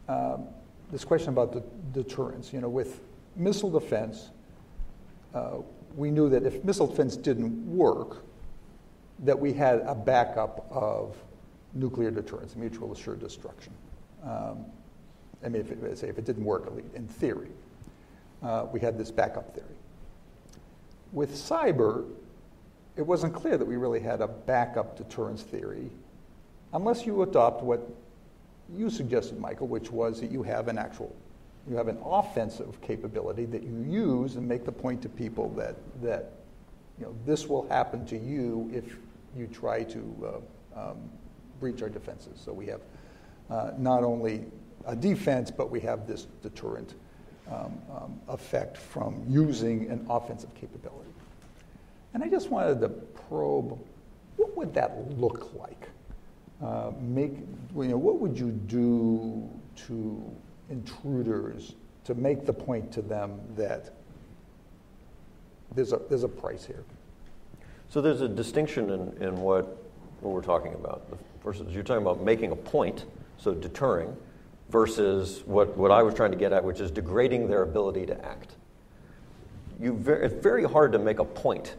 [0.09, 0.47] um,
[0.91, 1.63] this question about the
[1.93, 2.51] deterrence.
[2.51, 2.99] You know, with
[3.38, 4.30] missile defense,
[5.34, 5.57] uh,
[5.95, 8.24] we knew that if missile defense didn't work,
[9.19, 11.15] that we had a backup of
[11.74, 13.71] nuclear deterrence, mutual assured destruction.
[14.24, 14.65] Um,
[15.45, 17.49] I mean, if it, say if it didn't work, in theory,
[18.41, 19.78] uh, we had this backup theory.
[21.13, 22.05] With cyber,
[22.95, 25.89] it wasn't clear that we really had a backup deterrence theory
[26.73, 27.87] unless you adopt what
[28.75, 31.15] you suggested, Michael, which was that you have an actual,
[31.69, 35.75] you have an offensive capability that you use and make the point to people that,
[36.01, 36.31] that
[36.99, 38.97] you know, this will happen to you if
[39.37, 40.43] you try to
[40.75, 40.97] uh, um,
[41.59, 42.39] breach our defenses.
[42.43, 42.81] So we have
[43.49, 44.45] uh, not only
[44.85, 46.95] a defense, but we have this deterrent
[47.51, 51.02] um, um, effect from using an offensive capability.
[52.14, 53.80] And I just wanted to probe
[54.38, 55.89] what would that look like?
[56.61, 57.34] Uh, make,
[57.76, 59.49] you know, what would you do
[59.88, 60.36] to
[60.70, 61.74] intruders
[62.05, 63.91] to make the point to them that
[65.76, 66.84] there's a, there's a price here?
[67.89, 69.84] So there's a distinction in, in what,
[70.22, 71.05] what we're talking about.
[71.41, 73.05] First, you're talking about making a point,
[73.38, 74.16] so deterring,
[74.70, 78.26] versus what, what I was trying to get at, which is degrading their ability to
[78.26, 78.55] act.
[79.80, 81.76] You it's very hard to make a point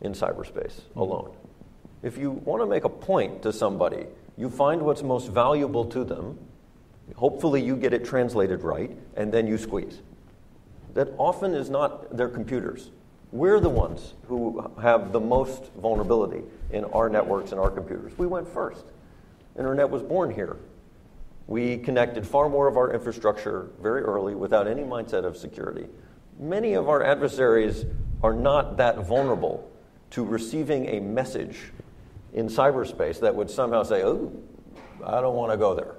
[0.00, 1.34] in cyberspace alone.
[2.02, 6.04] If you want to make a point to somebody, you find what's most valuable to
[6.04, 6.38] them,
[7.14, 10.02] hopefully you get it translated right, and then you squeeze.
[10.94, 12.90] That often is not their computers.
[13.32, 18.16] We're the ones who have the most vulnerability in our networks and our computers.
[18.16, 18.84] We went first.
[19.58, 20.56] Internet was born here.
[21.46, 25.86] We connected far more of our infrastructure very early without any mindset of security.
[26.38, 27.84] Many of our adversaries
[28.22, 29.70] are not that vulnerable
[30.10, 31.72] to receiving a message
[32.32, 34.32] in cyberspace that would somehow say, oh,
[35.04, 35.94] I don't want to go there.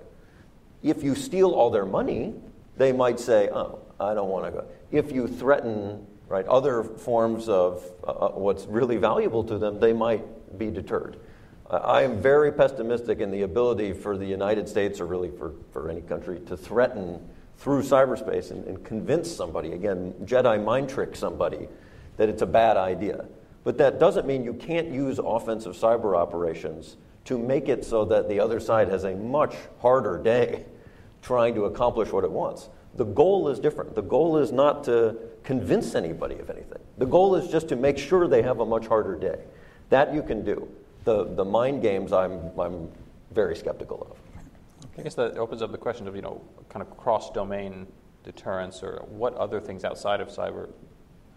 [0.83, 2.35] If you steal all their money,
[2.77, 4.65] they might say, oh, I don't want to go.
[4.91, 9.93] If you threaten right, other forms of uh, uh what's really valuable to them, they
[9.93, 11.17] might be deterred.
[11.69, 15.89] I am very pessimistic in the ability for the United States, or really for, for
[15.89, 17.19] any country, to threaten
[17.57, 21.67] through cyberspace and, and convince somebody, again, Jedi mind trick somebody,
[22.15, 23.25] that it's a bad idea.
[23.67, 26.95] But that doesn't mean you can't use offensive cyber operations
[27.25, 30.63] to make it so that the other side has a much harder day
[31.21, 32.69] trying to accomplish what it wants.
[32.95, 33.93] The goal is different.
[33.93, 36.79] The goal is not to convince anybody of anything.
[36.97, 39.41] The goal is just to make sure they have a much harder day.
[39.89, 40.69] That you can do.
[41.03, 42.89] The, the mind games, I'm, I'm
[43.31, 44.87] very skeptical of.
[44.97, 47.85] I guess that opens up the question of, you know, kind of cross domain
[48.23, 50.69] deterrence or what other things outside of cyber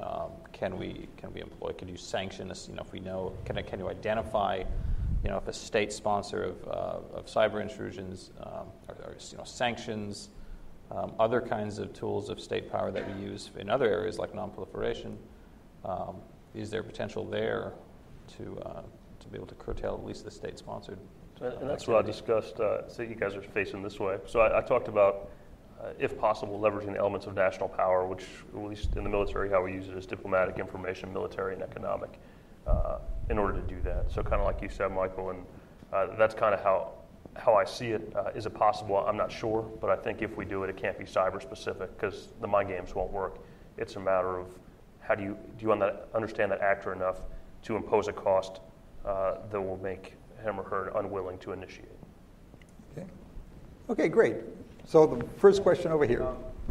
[0.02, 1.72] um, can we can we employ?
[1.72, 2.68] Can you sanction us?
[2.68, 4.62] You know, if we know, can can you identify,
[5.22, 9.38] you know, if a state sponsor of, uh, of cyber intrusions, um, or, or, you
[9.38, 10.30] know, sanctions,
[10.90, 14.32] um, other kinds of tools of state power that we use in other areas like
[14.32, 15.16] nonproliferation.
[15.84, 16.16] Um,
[16.54, 17.72] is there potential there
[18.36, 18.82] to uh,
[19.20, 20.98] to be able to curtail at least the state sponsored?
[21.40, 22.60] Uh, that's what I discussed.
[22.60, 24.18] Uh, so you guys are facing this way.
[24.26, 25.26] So I, I talked about uh,
[25.98, 28.24] if possible, leveraging the elements of national power, which,
[28.54, 32.18] at least in the military, how we use it is diplomatic, information, military, and economic,
[32.66, 34.10] uh, in order to do that.
[34.10, 35.44] So, kind of like you said, Michael, and
[35.92, 36.92] uh, that's kind of how
[37.36, 38.12] how I see it.
[38.14, 38.98] Uh, is it possible?
[38.98, 41.96] I'm not sure, but I think if we do it, it can't be cyber specific
[41.96, 43.38] because the mind games won't work.
[43.78, 44.48] It's a matter of
[45.00, 47.22] how do you do you understand that actor enough
[47.62, 48.60] to impose a cost
[49.04, 51.88] uh, that will make him or her unwilling to initiate.
[52.92, 53.06] Okay.
[53.88, 54.36] Okay, great.
[54.90, 56.26] So the first question over here.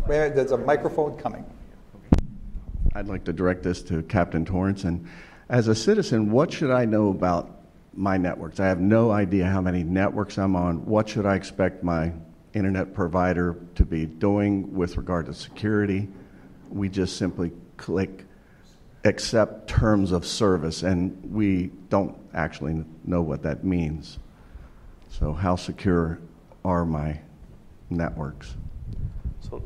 [0.05, 1.45] There's a microphone coming.
[2.93, 4.83] I'd like to direct this to Captain Torrence.
[4.83, 5.07] And
[5.47, 7.61] as a citizen, what should I know about
[7.93, 8.59] my networks?
[8.59, 10.85] I have no idea how many networks I'm on.
[10.85, 12.11] What should I expect my
[12.53, 16.09] internet provider to be doing with regard to security?
[16.69, 18.25] We just simply click
[19.05, 24.19] accept terms of service, and we don't actually know what that means.
[25.07, 26.19] So, how secure
[26.65, 27.21] are my
[27.89, 28.55] networks?
[29.41, 29.61] So,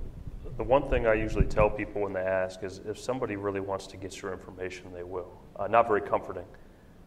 [0.57, 3.87] the one thing I usually tell people when they ask is if somebody really wants
[3.87, 5.31] to get your information, they will.
[5.55, 6.45] Uh, not very comforting.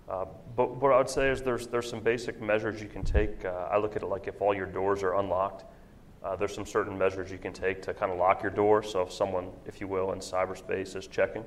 [0.09, 0.25] Uh,
[0.57, 3.45] but what I would say is there's, there's some basic measures you can take.
[3.45, 5.65] Uh, I look at it like if all your doors are unlocked,
[6.23, 8.83] uh, there's some certain measures you can take to kind of lock your door.
[8.83, 11.45] So if someone, if you will, in cyberspace is checking,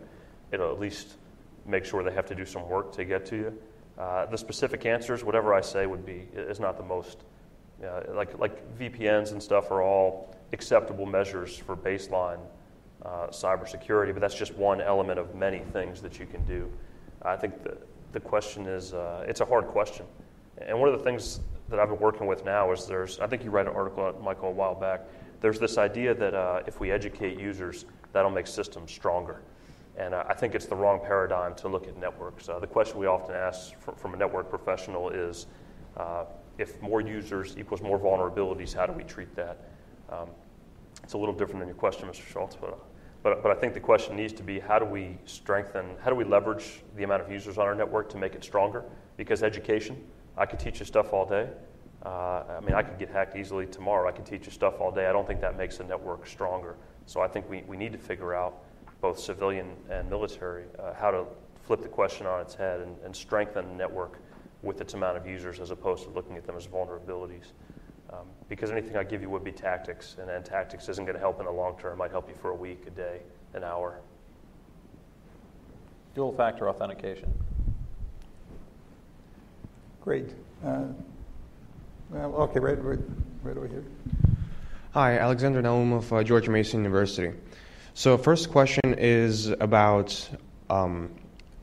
[0.51, 1.17] it'll at least
[1.65, 3.59] make sure they have to do some work to get to you.
[3.97, 7.23] Uh, the specific answers, whatever I say, would be is not the most
[8.13, 12.39] like, like VPNs and stuff are all acceptable measures for baseline
[13.05, 16.69] uh, cybersecurity, but that's just one element of many things that you can do.
[17.21, 17.77] I think the,
[18.11, 20.05] the question is uh, it's a hard question.
[20.57, 23.43] And one of the things that I've been working with now is there's, I think
[23.43, 25.01] you read an article, Michael, a while back.
[25.39, 29.41] There's this idea that uh, if we educate users, that'll make systems stronger.
[29.97, 32.49] And uh, I think it's the wrong paradigm to look at networks.
[32.49, 35.47] Uh, the question we often ask from, from a network professional is
[35.97, 36.25] uh,
[36.59, 39.57] if more users equals more vulnerabilities, how do we treat that?
[40.09, 40.27] Um,
[41.03, 42.27] it's a little different than your question, Mr.
[42.27, 42.77] Schultz, but,
[43.23, 46.15] but, but I think the question needs to be how do we strengthen, how do
[46.15, 48.83] we leverage the amount of users on our network to make it stronger?
[49.15, 50.03] Because education,
[50.37, 51.49] I could teach you stuff all day.
[52.05, 54.07] Uh, I mean, I could get hacked easily tomorrow.
[54.07, 55.07] I could teach you stuff all day.
[55.07, 56.75] I don't think that makes the network stronger.
[57.05, 58.63] So I think we, we need to figure out,
[59.01, 61.25] both civilian and military, uh, how to
[61.63, 64.19] flip the question on its head and, and strengthen the network
[64.61, 67.51] with its amount of users as opposed to looking at them as vulnerabilities.
[68.11, 71.19] Um, because anything I give you would be tactics, and then tactics isn't going to
[71.19, 71.93] help in the long term.
[71.93, 73.19] It might help you for a week, a day,
[73.53, 73.99] an hour.
[76.15, 77.31] Dual factor authentication.
[80.01, 80.33] Great.
[80.65, 80.85] Uh,
[82.09, 82.99] well, okay, right, right,
[83.43, 83.83] right over here.
[84.93, 87.31] Hi, Alexander Naum of uh, George Mason University.
[87.93, 90.29] So, first question is about.
[90.71, 91.11] Um,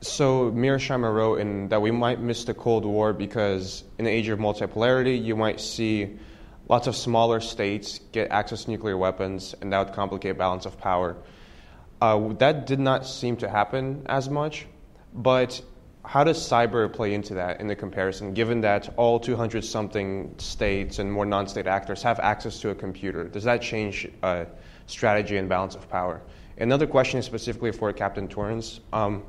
[0.03, 4.29] so, Mearsheimer wrote in that we might miss the Cold War because in the age
[4.29, 6.19] of multipolarity, you might see
[6.69, 10.79] lots of smaller states get access to nuclear weapons, and that would complicate balance of
[10.79, 11.17] power.
[12.01, 14.67] Uh, that did not seem to happen as much,
[15.15, 15.63] but
[16.05, 20.99] how does cyber play into that in the comparison, given that all 200 something states
[20.99, 23.25] and more non state actors have access to a computer?
[23.25, 24.45] Does that change uh,
[24.87, 26.21] strategy and balance of power?
[26.59, 28.81] Another question is specifically for Captain Torrence.
[28.93, 29.25] Um,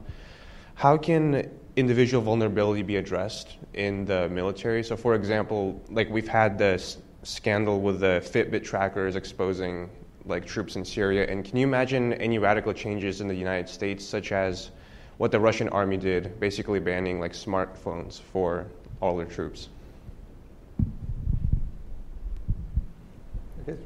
[0.78, 4.84] how can individual vulnerability be addressed in the military?
[4.84, 9.90] So, for example, like we've had this scandal with the Fitbit trackers exposing
[10.26, 14.06] like troops in Syria, and can you imagine any radical changes in the United States,
[14.06, 14.70] such as
[15.18, 18.68] what the Russian army did, basically banning like smartphones for
[19.02, 19.70] all their troops.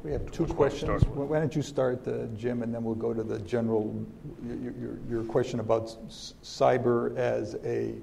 [0.04, 1.04] We have two questions.
[1.04, 4.06] Why don't you start, uh, Jim, and then we'll go to the general,
[4.46, 5.96] your, your, your question about
[6.42, 7.94] cyber as a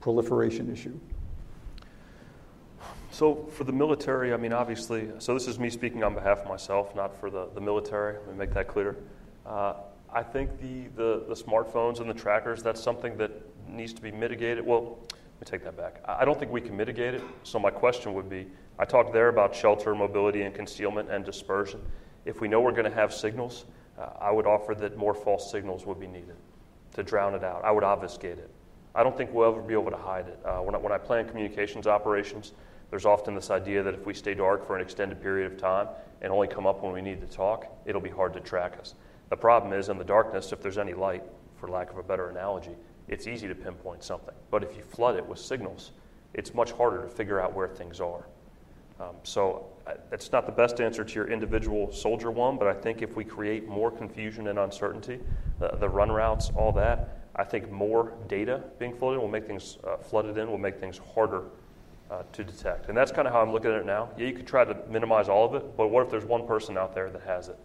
[0.00, 0.98] proliferation issue.
[3.10, 6.48] So for the military, I mean, obviously, so this is me speaking on behalf of
[6.48, 8.14] myself, not for the, the military.
[8.14, 8.96] Let me make that clear.
[9.44, 9.74] Uh,
[10.12, 13.30] I think the, the, the, smartphones and the trackers, that's something that
[13.68, 14.64] needs to be mitigated.
[14.64, 16.02] Well, let me take that back.
[16.04, 17.22] I don't think we can mitigate it.
[17.42, 18.46] So my question would be
[18.78, 21.80] I talked there about shelter, mobility, and concealment and dispersion.
[22.24, 23.64] If we know we're going to have signals,
[23.98, 26.36] uh, I would offer that more false signals would be needed
[26.94, 27.64] to drown it out.
[27.64, 28.50] I would obfuscate it.
[28.94, 30.38] I don't think we'll ever be able to hide it.
[30.44, 32.52] Uh, when, I, when I plan communications operations,
[32.90, 35.88] there's often this idea that if we stay dark for an extended period of time
[36.22, 38.94] and only come up when we need to talk, it'll be hard to track us.
[39.30, 41.22] The problem is in the darkness, if there's any light,
[41.56, 42.76] for lack of a better analogy,
[43.08, 44.34] it's easy to pinpoint something.
[44.50, 45.92] But if you flood it with signals,
[46.34, 48.26] it's much harder to figure out where things are.
[49.00, 52.74] Um, so uh, that's not the best answer to your individual soldier one, but I
[52.74, 55.20] think if we create more confusion and uncertainty,
[55.60, 59.78] uh, the run routes, all that, I think more data being flooded will make things
[59.86, 61.44] uh, flooded in will make things harder
[62.10, 62.88] uh, to detect.
[62.88, 64.10] And that's kind of how I'm looking at it now.
[64.18, 66.76] Yeah, you could try to minimize all of it, but what if there's one person
[66.76, 67.58] out there that has it?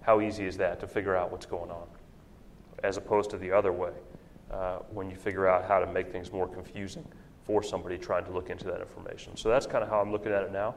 [0.00, 1.86] How easy is that to figure out what's going on?
[2.82, 3.92] As opposed to the other way,
[4.52, 7.06] uh, when you figure out how to make things more confusing
[7.44, 9.36] for somebody trying to look into that information.
[9.36, 10.74] So that's kind of how I'm looking at it now.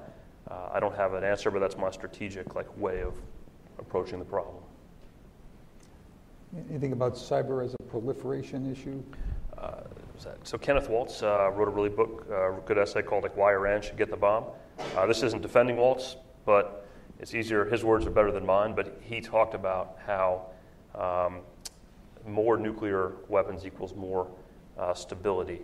[0.50, 3.14] Uh, I don't have an answer, but that's my strategic like way of
[3.80, 4.64] approaching the problem.
[6.70, 9.04] Anything about cyber as a proliferation issue?
[9.58, 9.82] Uh,
[10.44, 13.82] so Kenneth Waltz uh, wrote a really book, uh, good essay called like Why Iran
[13.82, 14.46] Should Get the Bomb.
[14.96, 16.16] Uh, this isn't defending Waltz,
[16.46, 16.88] but
[17.20, 20.48] it's easier, his words are better than mine, but he talked about how
[20.94, 21.42] um,
[22.26, 24.28] more nuclear weapons equals more
[24.78, 25.62] uh, stability.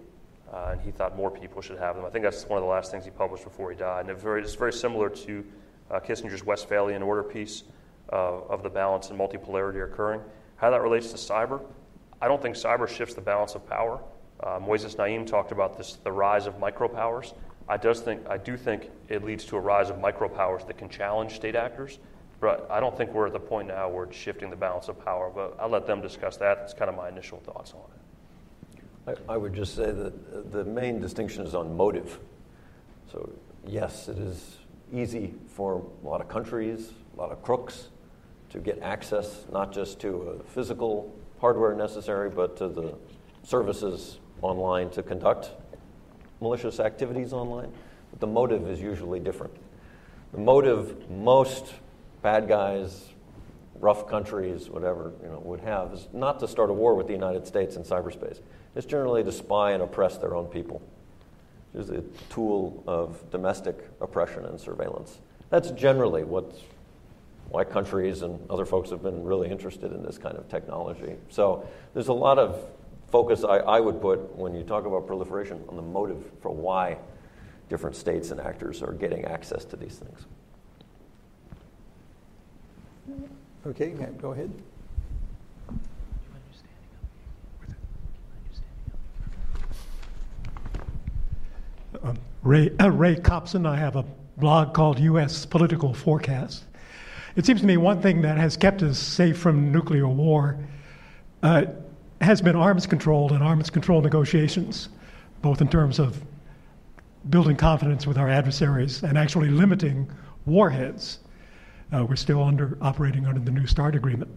[0.51, 2.05] Uh, and he thought more people should have them.
[2.05, 4.01] I think that's one of the last things he published before he died.
[4.01, 5.45] And it very, it's very similar to
[5.89, 7.63] uh, Kissinger's Westphalian Order piece
[8.11, 10.21] uh, of the balance and multipolarity occurring.
[10.57, 11.61] How that relates to cyber,
[12.21, 14.01] I don't think cyber shifts the balance of power.
[14.41, 17.33] Uh, Moises Naim talked about this, the rise of micropowers.
[17.69, 20.89] I, does think, I do think it leads to a rise of micropowers that can
[20.89, 21.99] challenge state actors,
[22.41, 25.03] but I don't think we're at the point now where it's shifting the balance of
[25.05, 25.31] power.
[25.33, 26.57] But I'll let them discuss that.
[26.57, 29.21] That's kind of my initial thoughts on it.
[29.29, 32.19] I, I would just say that the main distinction is on motive.
[33.11, 33.31] So,
[33.65, 34.57] yes, it is
[34.91, 37.89] easy for a lot of countries, a lot of crooks,
[38.49, 42.95] to get access not just to physical hardware necessary, but to the
[43.43, 45.51] services online to conduct
[46.41, 47.71] malicious activities online,
[48.09, 49.53] but the motive is usually different.
[50.33, 51.73] The motive most
[52.21, 53.09] bad guys,
[53.79, 57.13] rough countries, whatever, you know, would have is not to start a war with the
[57.13, 58.39] United States in cyberspace.
[58.75, 60.81] It's generally to spy and oppress their own people.
[61.73, 65.19] It's a tool of domestic oppression and surveillance.
[65.49, 66.59] That's generally what's
[67.49, 71.15] why countries and other folks have been really interested in this kind of technology.
[71.29, 72.65] So there's a lot of
[73.09, 76.97] focus I, I would put when you talk about proliferation on the motive for why
[77.67, 80.25] different states and actors are getting access to these things.
[83.65, 83.89] Okay,
[84.21, 84.51] go ahead.
[92.03, 94.03] Um, Ray, uh, Ray Copson, I have a
[94.37, 95.45] blog called U.S.
[95.45, 96.63] Political Forecast.
[97.35, 100.57] It seems to me one thing that has kept us safe from nuclear war
[101.43, 101.65] uh,
[102.19, 104.89] has been arms control and arms control negotiations.
[105.41, 106.21] both in terms of
[107.29, 110.09] building confidence with our adversaries and actually limiting
[110.45, 111.19] warheads.
[111.93, 114.31] Uh, we're still under operating under the New START agreement.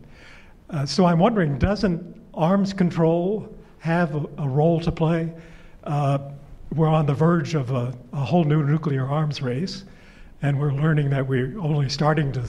[0.70, 5.32] Uh, so I'm wondering, doesn't arms control have a, a role to play?
[5.84, 6.18] Uh,
[6.74, 9.84] we're on the verge of a, a, whole new nuclear arms race,
[10.42, 12.44] and we're learning that we're only starting to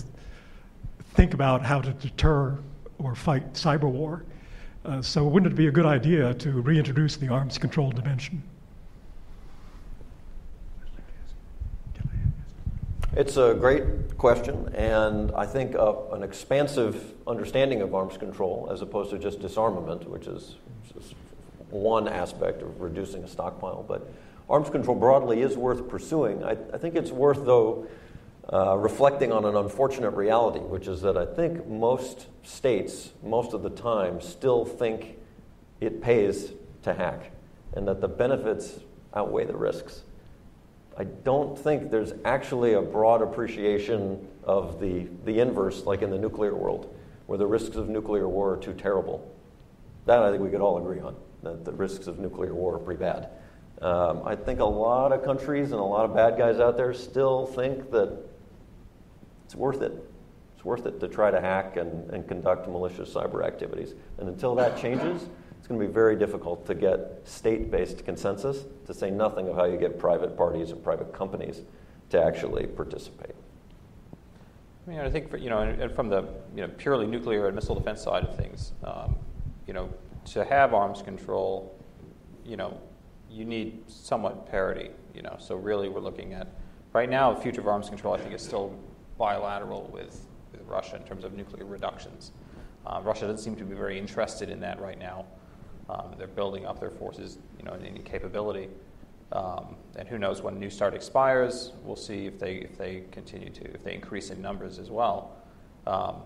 [1.13, 2.57] think about how to deter
[2.97, 4.23] or fight cyber war.
[4.85, 8.41] Uh, so, wouldn't it be a good idea to reintroduce the arms control dimension?
[13.15, 19.11] It's a great question, and I think an expansive understanding of arms control, as opposed
[19.11, 20.55] to just disarmament, which is
[21.69, 24.05] one aspect of reducing a stockpile, but
[24.49, 26.43] arms control broadly is worth pursuing.
[26.43, 27.87] I, I think it's worth, though,
[28.51, 33.63] uh, reflecting on an unfortunate reality, which is that I think most states, most of
[33.63, 35.17] the time, still think
[35.79, 36.51] it pays
[36.83, 37.31] to hack,
[37.75, 38.81] and that the benefits
[39.13, 40.01] outweigh the risks.
[40.97, 46.17] I don't think there's actually a broad appreciation of the, the inverse, like in the
[46.17, 46.95] nuclear world,
[47.27, 49.29] where the risks of nuclear war are too terrible.
[50.05, 52.79] That I think we could all agree on, that the risks of nuclear war are
[52.79, 53.29] pretty bad.
[53.81, 56.93] Um, I think a lot of countries and a lot of bad guys out there
[56.93, 58.17] still think that
[59.43, 59.91] it's worth it.
[60.55, 63.95] It's worth it to try to hack and, and conduct malicious cyber activities.
[64.17, 65.27] And until that changes,
[65.65, 69.55] it's going to be very difficult to get state based consensus, to say nothing of
[69.55, 71.63] how you get private parties and private companies
[72.11, 73.33] to actually participate.
[74.85, 76.21] I mean, I think for, you know, and from the
[76.55, 79.15] you know purely nuclear and missile defense side of things, um,
[79.65, 79.91] you know,
[80.25, 81.75] to have arms control,
[82.45, 82.79] you know,
[83.31, 84.91] you need somewhat parity.
[85.15, 86.47] You know, so really we're looking at
[86.93, 88.13] right now the future of arms control.
[88.13, 88.71] I think is still
[89.17, 92.33] bilateral with, with Russia in terms of nuclear reductions.
[92.85, 95.25] Uh, Russia doesn't seem to be very interested in that right now.
[95.89, 98.69] Um, they're building up their forces, you know, in any capability.
[99.31, 101.73] Um, and who knows when New START expires?
[101.83, 105.35] We'll see if they if they continue to if they increase in numbers as well.
[105.87, 106.17] Um,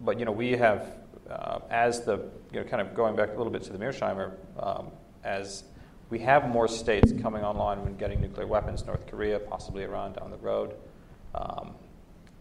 [0.00, 0.98] but you know, we have
[1.30, 2.18] uh, as the
[2.52, 4.88] you know kind of going back a little bit to the Mearsheimer, um,
[5.24, 5.64] as
[6.10, 10.30] we have more states coming online when getting nuclear weapons, North Korea, possibly Iran down
[10.30, 10.74] the road.
[11.34, 11.74] Um,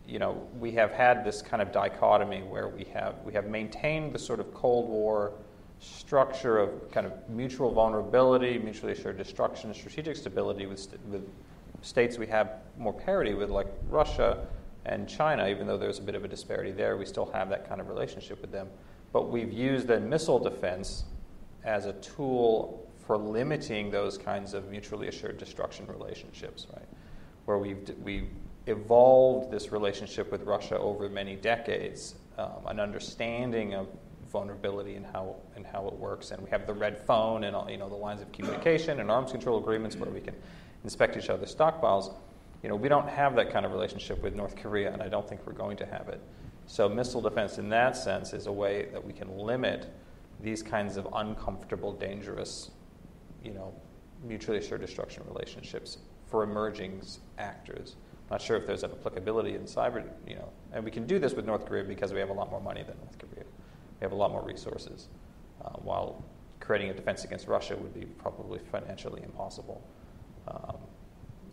[0.07, 4.11] you know, we have had this kind of dichotomy where we have we have maintained
[4.11, 5.33] the sort of Cold War
[5.79, 11.27] structure of kind of mutual vulnerability, mutually assured destruction, strategic stability with, st- with
[11.81, 14.45] states we have more parity with, like Russia
[14.85, 17.67] and China, even though there's a bit of a disparity there, we still have that
[17.67, 18.67] kind of relationship with them.
[19.13, 21.05] But we've used the missile defense
[21.63, 26.87] as a tool for limiting those kinds of mutually assured destruction relationships, right?
[27.45, 28.29] Where we've, we've
[28.67, 33.87] evolved this relationship with Russia over many decades, um, an understanding of
[34.31, 36.31] vulnerability and how and how it works.
[36.31, 39.09] And we have the red phone and all, you know the lines of communication and
[39.09, 40.35] arms control agreements where we can
[40.83, 42.13] inspect each other's stockpiles.
[42.63, 45.27] You know, we don't have that kind of relationship with North Korea, and I don't
[45.27, 46.21] think we're going to have it.
[46.67, 49.91] So, missile defense, in that sense, is a way that we can limit
[50.41, 52.71] these kinds of uncomfortable, dangerous,
[53.43, 53.73] you know,
[54.23, 57.01] mutually assured destruction relationships for emerging
[57.37, 57.95] actors.
[58.29, 61.17] I'm not sure if there's an applicability in cyber, you know, and we can do
[61.17, 63.45] this with North Korea because we have a lot more money than North Korea.
[63.99, 65.09] We have a lot more resources,
[65.63, 66.23] uh, while
[66.59, 69.81] creating a defense against Russia would be probably financially impossible.
[70.47, 70.77] Um,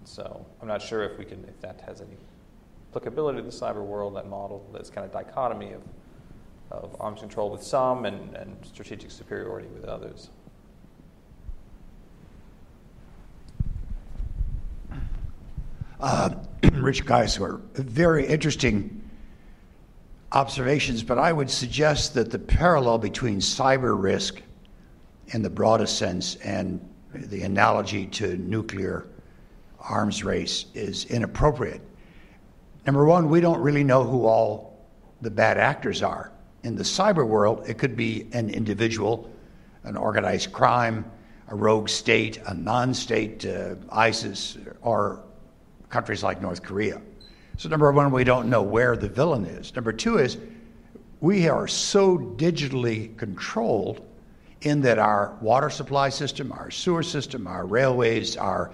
[0.04, 2.16] so I'm not sure if we can, if that has any
[2.90, 5.82] applicability to the cyber world, that model, this kind of dichotomy of,
[6.70, 10.30] of arms control with some and, and strategic superiority with others.
[15.98, 16.30] Uh,
[16.72, 19.02] Rich Geisler, very interesting
[20.32, 24.42] observations, but I would suggest that the parallel between cyber risk
[25.28, 26.80] in the broadest sense and
[27.12, 29.06] the analogy to nuclear
[29.80, 31.80] arms race is inappropriate.
[32.86, 34.78] Number one, we don't really know who all
[35.20, 36.32] the bad actors are.
[36.62, 39.30] In the cyber world, it could be an individual,
[39.84, 41.04] an organized crime,
[41.48, 45.22] a rogue state, a non state, uh, ISIS, or
[45.88, 47.00] countries like North Korea.
[47.58, 49.74] So, number one, we don't know where the villain is.
[49.74, 50.36] Number two is
[51.20, 54.06] we are so digitally controlled
[54.60, 58.72] in that our water supply system, our sewer system, our railways, our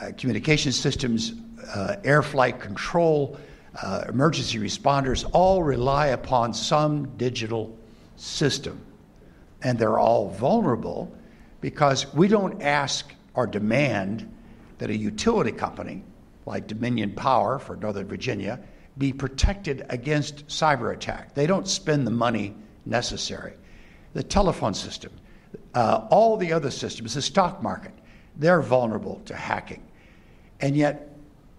[0.00, 1.34] uh, communication systems,
[1.74, 3.38] uh, air flight control,
[3.82, 7.76] uh, emergency responders all rely upon some digital
[8.16, 8.80] system.
[9.62, 11.12] And they're all vulnerable
[11.60, 14.34] because we don't ask or demand
[14.78, 16.02] that a utility company
[16.48, 18.58] like Dominion Power for Northern Virginia,
[18.96, 21.34] be protected against cyber attack.
[21.34, 22.54] They don't spend the money
[22.84, 23.52] necessary.
[24.14, 25.12] The telephone system,
[25.74, 27.92] uh, all the other systems, the stock market,
[28.36, 29.86] they're vulnerable to hacking.
[30.60, 31.16] And yet,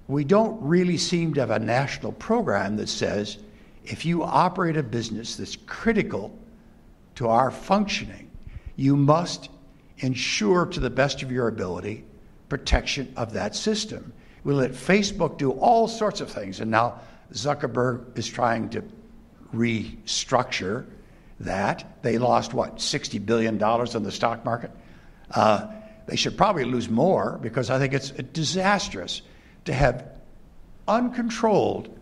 [0.07, 3.38] we don't really seem to have a national program that says
[3.86, 6.38] if you operate a business that's critical
[7.16, 8.30] to our functioning,
[8.76, 9.49] you must
[9.99, 12.06] ensure to the best of your ability
[12.49, 14.11] protection of that system.
[14.44, 17.02] We let Facebook do all sorts of things, and now
[17.34, 18.84] Zuckerberg is trying to
[19.53, 20.86] restructure
[21.40, 22.02] that.
[22.02, 24.72] They lost, what, $60 billion on the stock market?
[25.32, 25.68] Uh,
[26.07, 29.22] they should probably lose more because I think it's disastrous
[29.66, 30.07] to have
[30.88, 31.95] uncontrolled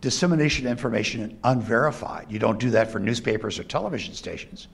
[0.00, 2.26] dissemination of information unverified.
[2.28, 4.68] You don't do that for newspapers or television stations.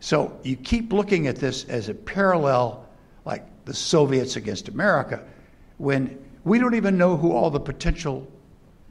[0.00, 2.86] So you keep looking at this as a parallel,
[3.24, 5.24] like the Soviets against America,
[5.78, 8.26] when we don't even know who all the potential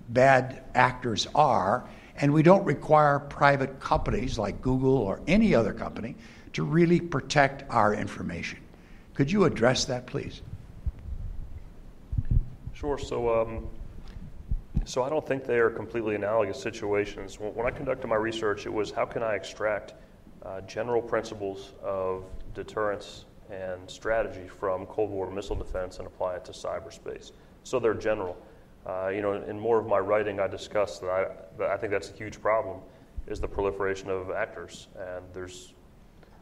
[0.10, 1.88] bad actors are,
[2.18, 6.15] and we don't require private companies like Google or any other company
[6.53, 8.60] to really protect our information.
[9.14, 10.41] Could you address that, please?
[12.73, 12.98] Sure.
[12.98, 13.68] So, um,
[14.86, 17.40] so I don't think they are completely analogous situations.
[17.40, 19.94] When I conducted my research, it was how can I extract
[20.44, 22.23] uh, general principles of
[22.53, 27.32] deterrence and strategy from Cold War missile defense and apply it to cyberspace.
[27.64, 28.38] So they're general.
[28.86, 31.28] Uh, you know, in more of my writing, I discuss that I,
[31.60, 32.80] that I think that's a huge problem
[33.28, 34.88] is the proliferation of actors.
[34.98, 35.73] And there's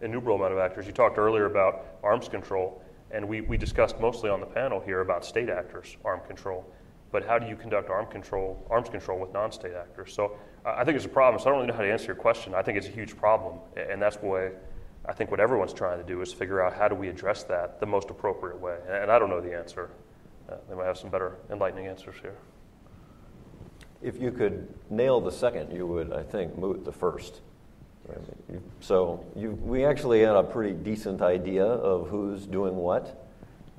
[0.02, 0.86] innumerable amount of actors.
[0.86, 2.82] You talked earlier about arms control,
[3.12, 6.66] and we, we discussed mostly on the panel here about state actors, arm control.
[7.12, 10.14] But how do you conduct arm control, arms control with non-state actors?
[10.14, 11.42] So I think it's a problem.
[11.42, 12.54] So I don't really know how to answer your question.
[12.54, 14.52] I think it's a huge problem, and that's why
[15.10, 17.80] I think what everyone's trying to do is figure out how do we address that
[17.80, 18.78] the most appropriate way.
[18.88, 19.90] And I don't know the answer.
[20.48, 22.36] Uh, they might have some better enlightening answers here.
[24.04, 27.42] If you could nail the second, you would, I think, moot the first.
[28.82, 33.28] So you, we actually had a pretty decent idea of who's doing what.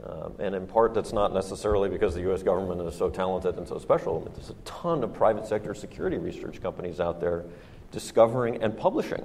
[0.05, 2.43] Um, and in part, that's not necessarily because the U.S.
[2.43, 4.21] government is so talented and so special.
[4.35, 7.45] There's a ton of private sector security research companies out there
[7.93, 9.25] discovering and publishing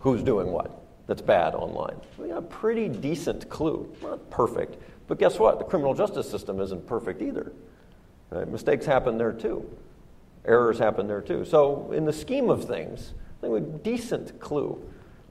[0.00, 1.96] who's doing what that's bad online.
[2.18, 3.92] We got a pretty decent clue.
[4.02, 4.76] Not perfect,
[5.08, 5.58] but guess what?
[5.58, 7.52] The criminal justice system isn't perfect either.
[8.30, 8.48] Right?
[8.48, 9.68] Mistakes happen there too.
[10.44, 11.44] Errors happen there too.
[11.44, 14.82] So, in the scheme of things, I think a decent clue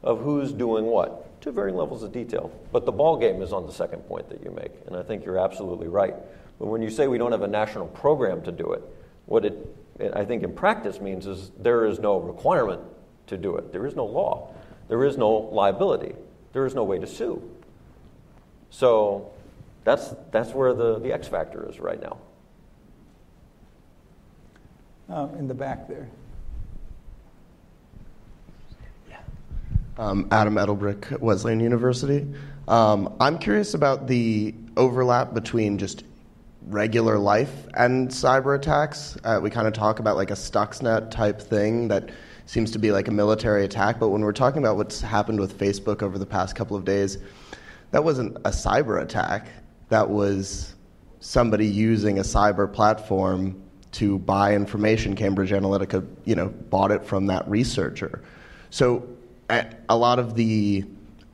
[0.03, 2.52] of who's doing what to varying levels of detail.
[2.72, 5.26] But the ball game is on the second point that you make, and I think
[5.26, 6.15] you're absolutely right.
[6.60, 8.84] But when you say we don't have a national program to do it,
[9.26, 9.57] what it
[10.15, 12.81] I think in practice means is there is no requirement
[13.27, 13.72] to do it.
[13.72, 14.53] There is no law.
[14.91, 16.15] There is no liability.
[16.51, 17.41] There is no way to sue.
[18.72, 19.31] So
[19.85, 22.18] that's, that's where the, the X factor is right now.
[25.09, 26.09] Uh, in the back there.
[29.97, 32.27] Um, Adam Edelbrick, Wesleyan University.
[32.68, 36.03] Um, I'm curious about the overlap between just
[36.68, 39.18] regular life and cyber attacks.
[39.23, 42.09] Uh, we kind of talk about like a Stuxnet type thing that
[42.52, 45.57] seems to be like a military attack, but when we're talking about what's happened with
[45.57, 47.18] Facebook over the past couple of days,
[47.91, 49.48] that wasn't a cyber attack.
[49.88, 50.76] That was
[51.22, 53.56] somebody using a cyber platform
[53.94, 55.15] to buy information.
[55.15, 58.22] Cambridge Analytica, you know, bought it from that researcher.
[58.69, 59.07] So
[59.49, 60.84] a lot of the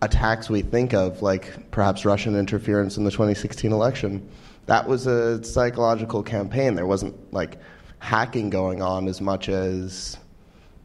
[0.03, 4.29] attacks we think of, like perhaps Russian interference in the 2016 election,
[4.67, 6.75] that was a psychological campaign.
[6.75, 7.57] There wasn't like
[7.97, 10.19] hacking going on as much as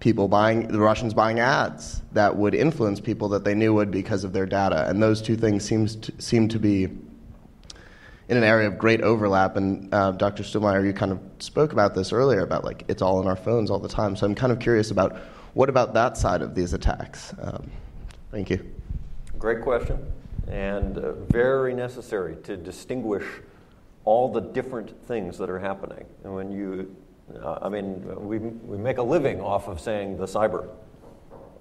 [0.02, 4.24] people buying the Russians buying ads that would influence people that they knew would because
[4.24, 4.88] of their data.
[4.88, 6.88] And those two things seems to, seem to be
[8.28, 9.54] in an area of great overlap.
[9.54, 10.42] And uh, Dr.
[10.42, 13.70] Sulmeyer, you kind of spoke about this earlier about like it's all in our phones
[13.70, 14.16] all the time.
[14.16, 15.16] So I'm kind of curious about
[15.54, 17.32] what about that side of these attacks?
[17.40, 17.70] Um,
[18.32, 18.58] thank you.
[19.38, 20.04] Great question,
[20.48, 23.24] and uh, very necessary to distinguish
[24.04, 26.04] all the different things that are happening.
[26.24, 26.96] And when you,
[27.40, 30.68] uh, I mean, we, we make a living off of saying the cyber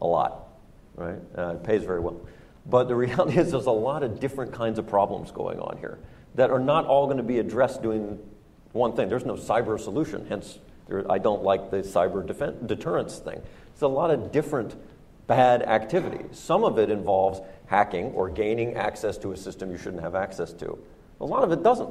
[0.02, 0.48] a lot,
[0.96, 1.20] right?
[1.38, 2.20] Uh, it pays very well.
[2.66, 6.00] But the reality is, there's a lot of different kinds of problems going on here
[6.36, 8.20] that are not all going to be addressed doing
[8.72, 9.10] one thing.
[9.10, 13.42] There's no cyber solution, hence, there, I don't like the cyber defense, deterrence thing.
[13.74, 14.76] It's a lot of different
[15.28, 16.38] bad activities.
[16.38, 20.54] Some of it involves hacking or gaining access to a system you shouldn't have access
[20.54, 20.78] to.
[21.20, 21.90] A lot of it doesn't.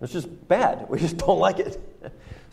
[0.00, 0.86] It's just bad.
[0.88, 1.80] We just don't like it.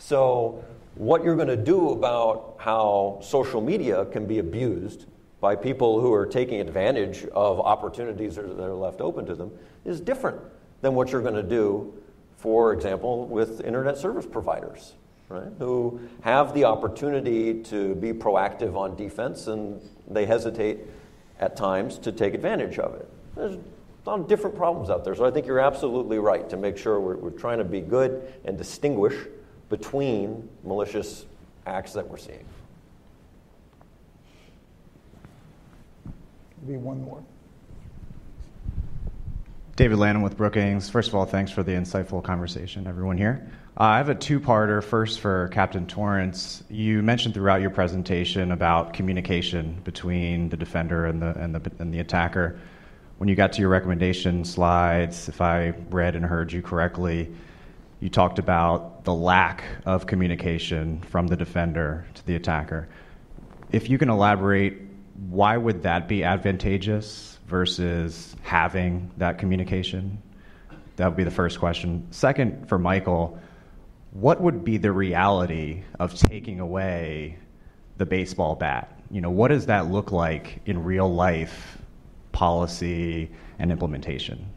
[0.00, 0.64] So,
[0.94, 5.04] what you're going to do about how social media can be abused
[5.40, 9.52] by people who are taking advantage of opportunities that are left open to them
[9.84, 10.40] is different
[10.80, 11.92] than what you're going to do,
[12.38, 14.94] for example, with internet service providers
[15.28, 20.78] right, who have the opportunity to be proactive on defense and they hesitate
[21.40, 23.08] at times to take advantage of it.
[23.36, 25.14] There's a lot of different problems out there.
[25.14, 28.32] So I think you're absolutely right to make sure we're, we're trying to be good
[28.46, 29.14] and distinguish
[29.70, 31.24] between malicious
[31.66, 32.44] acts that we're seeing.
[36.62, 37.22] Maybe one more.
[39.76, 40.90] David Lanham with Brookings.
[40.90, 43.50] First of all, thanks for the insightful conversation, everyone here.
[43.78, 44.84] Uh, I have a two parter.
[44.84, 51.22] First, for Captain Torrence, You mentioned throughout your presentation about communication between the defender and
[51.22, 52.60] the, and the, and the attacker.
[53.16, 57.32] When you got to your recommendation slides, if I read and heard you correctly,
[58.00, 62.88] you talked about the lack of communication from the defender to the attacker.
[63.72, 64.78] If you can elaborate,
[65.28, 70.20] why would that be advantageous versus having that communication?
[70.96, 72.06] That would be the first question.
[72.10, 73.38] Second, for Michael,
[74.12, 77.38] what would be the reality of taking away
[77.98, 78.98] the baseball bat?
[79.10, 81.78] You know, what does that look like in real life
[82.32, 84.48] policy and implementation?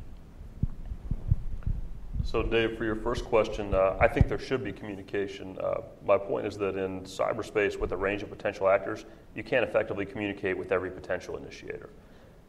[2.34, 5.56] So, Dave, for your first question, uh, I think there should be communication.
[5.60, 9.06] Uh, my point is that in cyberspace, with a range of potential actors,
[9.36, 11.92] you can't effectively communicate with every potential initiator.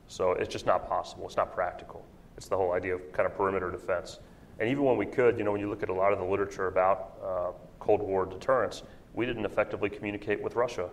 [0.09, 1.27] So it's just not possible.
[1.27, 2.03] It's not practical.
[2.39, 4.21] It's the whole idea of kind of perimeter defense.
[4.59, 6.25] And even when we could, you know, when you look at a lot of the
[6.25, 10.89] literature about uh, Cold War deterrence, we didn't effectively communicate with Russia.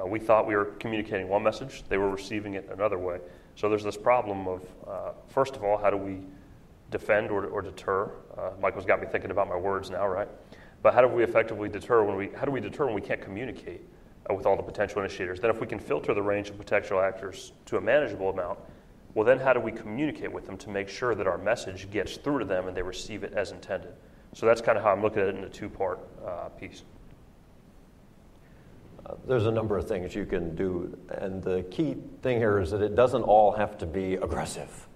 [0.00, 3.18] Uh, we thought we were communicating one message, they were receiving it another way.
[3.56, 6.20] So there's this problem of, uh, first of all, how do we
[6.90, 8.10] defend or, or deter?
[8.36, 10.28] Uh, Michael's got me thinking about my words now, right?
[10.82, 13.20] But how do we effectively deter when we, how do we deter when we can't
[13.20, 13.82] communicate?
[14.28, 15.40] Uh, with all the potential initiators.
[15.40, 18.58] Then, if we can filter the range of potential actors to a manageable amount,
[19.14, 22.16] well, then how do we communicate with them to make sure that our message gets
[22.18, 23.94] through to them and they receive it as intended?
[24.34, 26.82] So that's kind of how I'm looking at it in a two part uh, piece.
[29.06, 32.70] Uh, there's a number of things you can do, and the key thing here is
[32.72, 34.86] that it doesn't all have to be aggressive.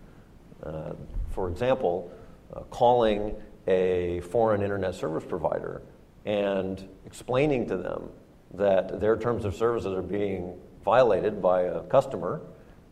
[0.63, 0.93] Uh,
[1.33, 2.13] for example,
[2.55, 3.35] uh, calling
[3.67, 5.83] a foreign internet service provider
[6.25, 8.09] and explaining to them
[8.55, 10.55] that their terms of services are being
[10.85, 12.41] violated by a customer,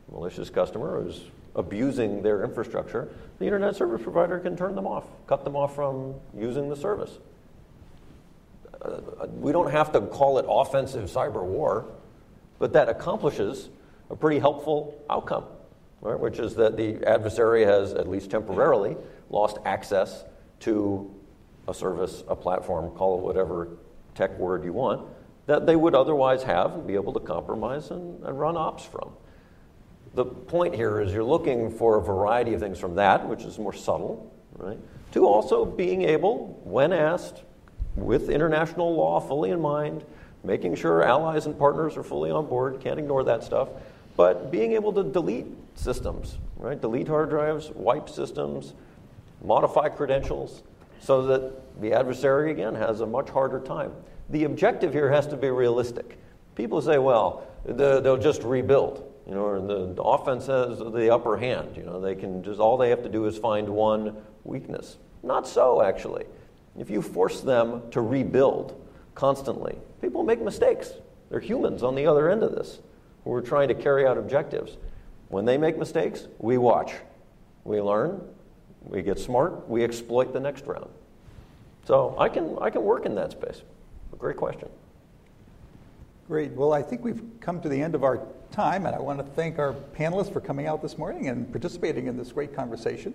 [0.09, 1.27] a malicious customer who's
[1.57, 3.09] abusing their infrastructure,
[3.39, 7.19] the internet service provider can turn them off, cut them off from using the service.
[8.81, 11.87] Uh, we don't have to call it offensive cyber war,
[12.59, 13.69] but that accomplishes
[14.09, 15.45] a pretty helpful outcome,
[16.01, 16.19] right?
[16.19, 18.97] which is that the adversary has, at least temporarily,
[19.29, 20.25] lost access
[20.61, 21.15] to
[21.69, 23.69] a service, a platform, call it whatever
[24.15, 25.07] tech word you want,
[25.47, 29.11] that they would otherwise have and be able to compromise and, and run ops from.
[30.15, 33.59] The point here is you're looking for a variety of things from that, which is
[33.59, 34.79] more subtle, right,
[35.13, 37.43] to also being able, when asked,
[37.97, 40.05] with international law fully in mind,
[40.43, 43.69] making sure allies and partners are fully on board, can't ignore that stuff,
[44.21, 46.79] but being able to delete systems, right?
[46.79, 48.75] Delete hard drives, wipe systems,
[49.43, 50.63] modify credentials,
[51.01, 53.93] so that the adversary, again, has a much harder time
[54.31, 56.19] the objective here has to be realistic.
[56.55, 59.07] People say, well, they'll just rebuild.
[59.27, 61.77] You know, the, the offense has the upper hand.
[61.77, 64.97] You know, they can just all they have to do is find one weakness.
[65.23, 66.25] Not so, actually.
[66.79, 68.81] If you force them to rebuild
[69.15, 70.93] constantly, people make mistakes.
[71.29, 72.81] They're humans on the other end of this.
[73.25, 74.77] We're trying to carry out objectives.
[75.29, 76.93] When they make mistakes, we watch.
[77.65, 78.23] We learn,
[78.83, 80.91] we get smart, we exploit the next round.
[81.87, 83.63] So I can, I can work in that space.
[84.19, 84.69] Great question.
[86.27, 86.53] Great.
[86.53, 88.21] Well, I think we've come to the end of our
[88.53, 92.07] time, and I want to thank our panelists for coming out this morning and participating
[92.07, 93.15] in this great conversation.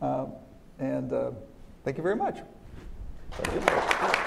[0.00, 0.26] Uh,
[0.78, 1.30] and uh,
[1.84, 2.38] thank you very much.
[3.32, 4.23] Thank you.